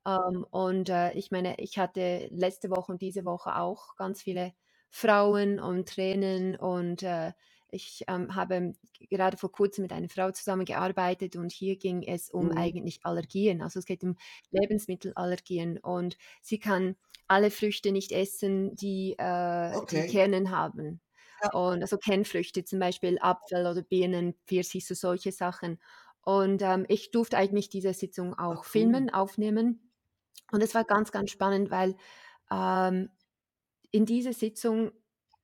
[0.07, 4.53] Ähm, und äh, ich meine, ich hatte letzte Woche und diese Woche auch ganz viele
[4.89, 7.33] Frauen und Tränen und äh,
[7.71, 8.73] ich ähm, habe
[9.09, 12.51] gerade vor kurzem mit einer Frau zusammengearbeitet und hier ging es um Mhm.
[12.51, 13.61] eigentlich Allergien.
[13.61, 14.15] Also es geht um
[14.51, 16.95] Lebensmittelallergien und sie kann
[17.27, 20.05] alle Früchte nicht essen, die, äh, die Okay.
[20.05, 21.01] Kernen haben.
[21.41, 21.49] Ja.
[21.51, 25.79] Und also Kernfrüchte, zum Beispiel Apfel oder Birnen, Pfirsich, so solche Sachen.
[26.21, 29.03] Und ähm, ich durfte eigentlich diese Sitzung auch cool.
[29.03, 29.91] filmen, aufnehmen.
[30.51, 31.95] Und es war ganz, ganz spannend, weil
[32.51, 33.09] ähm,
[33.91, 34.91] in diese Sitzung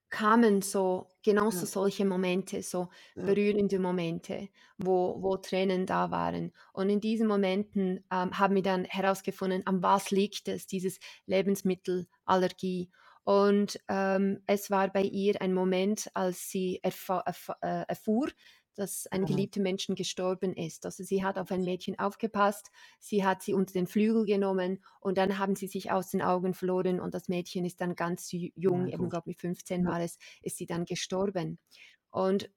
[0.10, 1.66] kamen so genau so Ja.
[1.66, 3.26] solche Momente, so Ja.
[3.26, 6.54] berührende Momente, wo, wo Tränen da waren.
[6.74, 12.92] Und in diesen Momenten ähm, haben wir dann herausgefunden, an was liegt es, dieses Lebensmittelallergie.
[13.24, 18.30] Und ähm, es war bei ihr ein Moment, als sie erfa erfa äh, erfuhr,
[18.76, 20.86] dass ein geliebter Mensch gestorben ist.
[20.86, 25.18] Also sie hat auf ein Mädchen aufgepasst, sie hat sie unter den Flügel genommen und
[25.18, 28.88] dann haben sie sich aus den Augen verloren und das Mädchen ist dann ganz jung,
[28.88, 29.88] Mein eben glaube mit 15 Ja.
[29.88, 31.60] war es, ist sie dann gestorben.
[32.12, 32.50] Und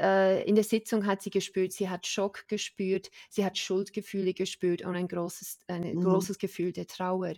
[0.00, 4.82] äh, in der Sitzung hat sie gespürt, sie hat Schock gespürt, sie hat Schuldgefühle gespürt
[4.82, 5.98] und ein großes, ein Mhm.
[5.98, 7.34] großes Gefühl der Trauer.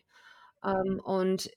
[0.64, 1.51] Ähm, und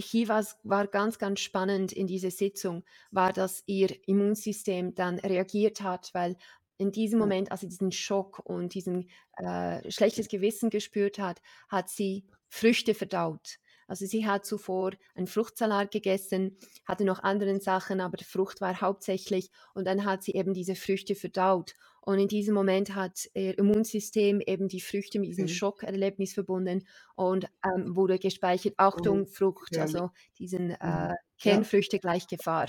[0.00, 6.10] hier war ganz, ganz spannend in dieser Sitzung, war, dass ihr Immunsystem dann reagiert hat,
[6.12, 6.36] weil
[6.80, 7.18] in diesem.
[7.18, 12.94] Moment, als sie diesen Schock und diesen äh, schlechtes Gewissen gespürt hat, hat sie Früchte
[12.94, 13.58] verdaut.
[13.86, 18.80] Also sie hat zuvor einen Fruchtsalat gegessen, hatte noch andere Sachen, aber die Frucht war
[18.80, 21.74] hauptsächlich und dann hat sie eben diese Früchte verdaut.
[22.02, 25.48] Und in diesem Moment hat ihr Immunsystem eben die Früchte mit diesem Okay.
[25.48, 26.86] Schockerlebnis verbunden
[27.16, 29.78] und ähm, wurde gespeichert, Achtung, Frucht, gefährlich.
[29.78, 31.10] also diesen Mhm.
[31.10, 31.66] äh, Ja.
[31.68, 32.68] Kernfrüchte gleich Gefahr.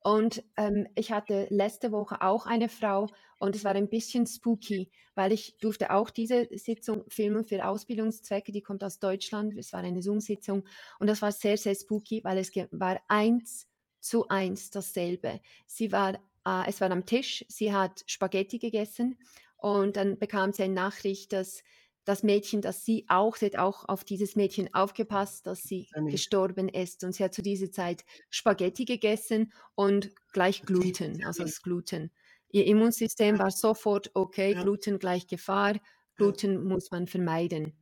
[0.00, 3.06] Und ähm, ich hatte letzte Woche auch eine Frau
[3.38, 8.50] und es war ein bisschen spooky, weil ich durfte auch diese Sitzung filmen für Ausbildungszwecke,
[8.50, 10.64] die kommt aus Deutschland, es war eine Zoom-Sitzung
[10.98, 13.68] und das war sehr, sehr spooky, weil es war eins
[14.00, 15.40] zu eins dasselbe.
[15.66, 19.18] Sie war, äh, es war am Tisch, sie hat Spaghetti gegessen
[19.56, 21.62] und dann bekam sie eine Nachricht, dass
[22.04, 26.10] das Mädchen, das sie auch, sie hat auch auf dieses Mädchen aufgepasst, dass sie Annie.
[26.10, 31.62] gestorben ist und sie hat zu dieser Zeit Spaghetti gegessen und gleich Gluten, also das
[31.62, 32.10] Gluten.
[32.50, 34.62] Ihr Immunsystem war sofort, okay, Ja.
[34.62, 35.80] Gluten gleich Gefahr,
[36.16, 37.78] Gluten muss man vermeiden.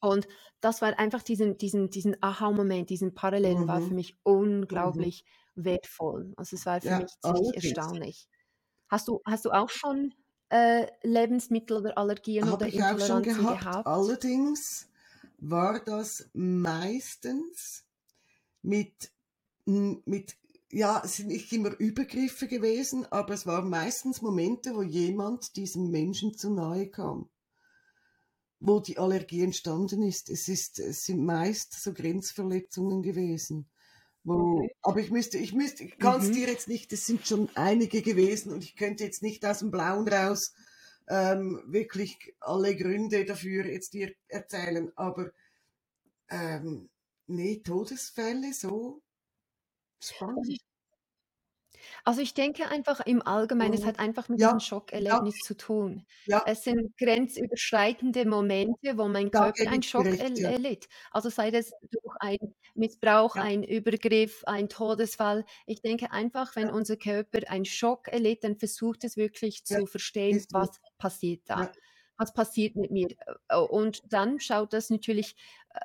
[0.00, 0.26] Und
[0.60, 3.88] das war einfach diesen, diesen, diesen Aha-Moment, diesen Parallelen war Mhm.
[3.88, 5.24] für mich unglaublich
[5.54, 6.32] wertvoll.
[6.36, 7.54] Also es war für Ja, mich ziemlich allerdings.
[7.54, 8.28] erstaunlich.
[8.90, 10.14] Hast du, hast du auch schon
[10.50, 13.46] äh, Lebensmittel oder Allergien Habe oder ich auch schon Intoleranzen gehabt.
[13.46, 13.86] gehabt?
[13.86, 14.88] Allerdings
[15.38, 17.84] war das meistens
[18.62, 19.12] mit,
[19.66, 20.36] mit,
[20.70, 25.90] ja, es sind nicht immer Übergriffe gewesen, aber es waren meistens Momente, wo jemand diesem
[25.90, 27.30] Menschen zu nahe kam,
[28.60, 30.30] wo die Allergie entstanden ist.
[30.30, 33.68] Es ist, es sind meist so Grenzverletzungen gewesen.
[34.24, 36.32] Wo, aber ich müsste, ich müsste, ich kann es Mhm.
[36.32, 39.70] dir jetzt nicht, es sind schon einige gewesen und ich könnte jetzt nicht aus dem
[39.70, 40.52] Blauen raus
[41.08, 45.32] ähm, wirklich alle Gründe dafür jetzt dir erzählen, aber
[46.30, 46.88] ähm,
[47.26, 49.02] nee, Todesfälle so
[50.00, 50.58] Also spannend.
[52.04, 53.86] Also ich denke einfach im Allgemeinen, es Mhm.
[53.86, 54.60] hat einfach mit Ja, diesem
[54.98, 56.06] ja, Schockerlebnis zu tun.
[56.26, 60.20] ja, Es sind grenzüberschreitende Momente, wo mein da Körper gebe einen ich dir Schock recht,
[60.20, 60.50] erl ja.
[60.50, 60.88] erlitt.
[61.12, 65.44] Also sei das durch einen Missbrauch, Ja, ein Übergriff, ein Todesfall.
[65.66, 69.78] Ich denke einfach, wenn ja, unser Körper einen Schock erlitt, dann versucht es wirklich ja,
[69.78, 70.54] zu verstehen, ist so.
[70.54, 71.60] was passiert da.
[71.60, 71.72] Ja,
[72.18, 73.08] Was passiert mit mir?
[73.48, 75.34] Äh, Und dann schaut das natürlich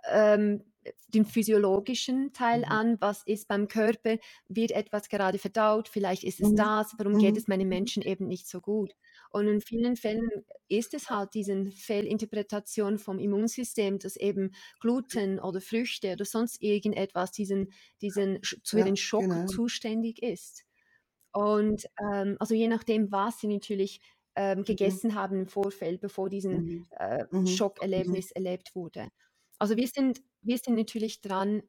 [0.09, 0.63] ähm,
[1.09, 2.65] den physiologischen Teil mhm.
[2.65, 2.97] an.
[3.01, 4.17] Was ist beim Körper?
[4.47, 5.89] Wird etwas gerade verdaut?
[5.89, 6.55] Vielleicht ist es Mhm.
[6.55, 6.93] das.
[6.97, 7.37] Warum geht Mhm.
[7.37, 8.93] es meinen Menschen eben nicht so gut?
[9.29, 10.29] Und in vielen Fällen
[10.69, 17.31] ist es halt diese Fehlinterpretation vom Immunsystem, dass eben Gluten oder Früchte oder sonst irgendetwas
[17.31, 17.71] diesen,
[18.01, 19.45] diesen, zu Ja, den Schock genau.
[19.45, 20.63] zuständig ist.
[21.33, 24.01] Und ähm, also je nachdem, was sie natürlich
[24.37, 24.65] ähm, Mhm.
[24.65, 26.87] gegessen haben im Vorfeld, bevor diesen Mhm.
[26.91, 27.63] äh, Mhm.
[27.95, 28.21] Mhm.
[28.23, 29.09] Schockerlebnis erlebt wurde.
[29.59, 31.63] Also wir sind, wir sind natürlich dran,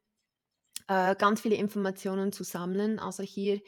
[0.89, 2.99] äh, ganz viele Informationen zu sammeln.
[2.99, 3.61] Also hier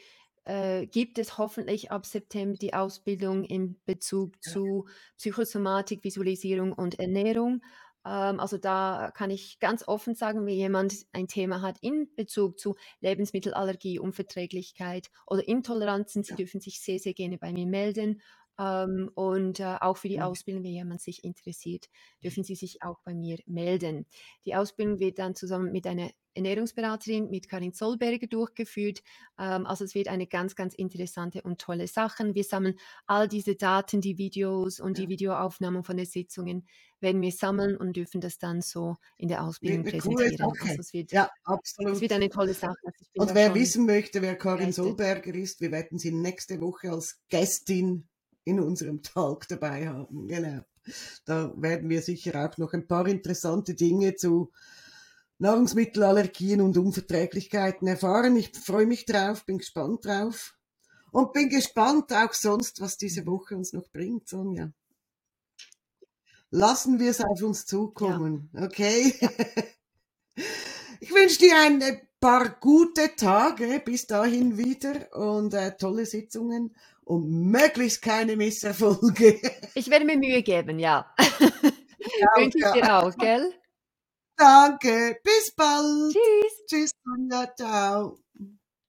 [0.44, 4.86] äh, gibt es hoffentlich ab September die Ausbildung in Bezug Ja, zu
[5.18, 7.62] Psychosomatik, Visualisierung und Ernährung.
[8.06, 12.58] Ähm, also da kann ich ganz offen sagen, wenn jemand ein Thema hat in Bezug
[12.58, 16.36] zu Lebensmittelallergie, Unverträglichkeit oder Intoleranzen, sie ja.
[16.36, 18.22] dürfen sich sehr, sehr gerne bei mir melden.
[18.60, 20.22] Ähm, und äh, auch für die Mhm.
[20.22, 21.88] Ausbildung, wenn jemand sich interessiert,
[22.22, 24.06] dürfen Sie sich auch bei mir melden.
[24.44, 29.02] Die Ausbildung wird dann zusammen mit einer Ernährungsberaterin, mit Karin Zollberger durchgeführt.
[29.38, 32.34] Ähm, also es wird eine ganz, ganz interessante und tolle Sache.
[32.34, 36.66] Wir sammeln all diese Daten, die Videos und die Videoaufnahmen von den Sitzungen,
[37.00, 40.36] werden wir sammeln und dürfen das dann so in der Ausbildung eine coole präsentieren.
[40.36, 40.62] Sache.
[40.68, 42.00] Also es wird, Ja, es absolut.
[42.00, 42.76] wird eine tolle Sache.
[42.84, 44.72] Also Und wer wissen möchte, wer Karin.
[44.72, 48.08] Solberger ist, wir werden sie nächste Woche als Gästin
[48.44, 50.28] in unserem Talk dabei haben.
[50.28, 50.60] Genau.
[51.24, 54.50] Da werden wir sicher auch noch ein paar interessante Dinge zu
[55.38, 58.36] Nahrungsmittelallergien und Unverträglichkeiten erfahren.
[58.36, 60.56] Ich freue mich drauf, bin gespannt drauf
[61.12, 64.72] und bin gespannt auch sonst, was diese Woche uns noch bringt, Sonja.
[66.50, 67.66] Lassen wir es auf uns
[67.98, 69.14] Ja, zukommen, okay?
[69.20, 69.30] ja.
[71.00, 71.82] Ich wünsche dir ein
[72.20, 76.74] paar gute Tage bis dahin wieder und äh, tolle Sitzungen
[77.10, 79.40] und möglichst keine Misserfolge.
[79.74, 81.12] Ich werde mir Mühe geben, ja.
[82.36, 83.52] Wünsche ich dir auch, gell?
[84.36, 86.12] Danke, bis bald.
[86.12, 86.66] Tschüss.
[86.66, 88.18] Tschüss, Sonja, ciao.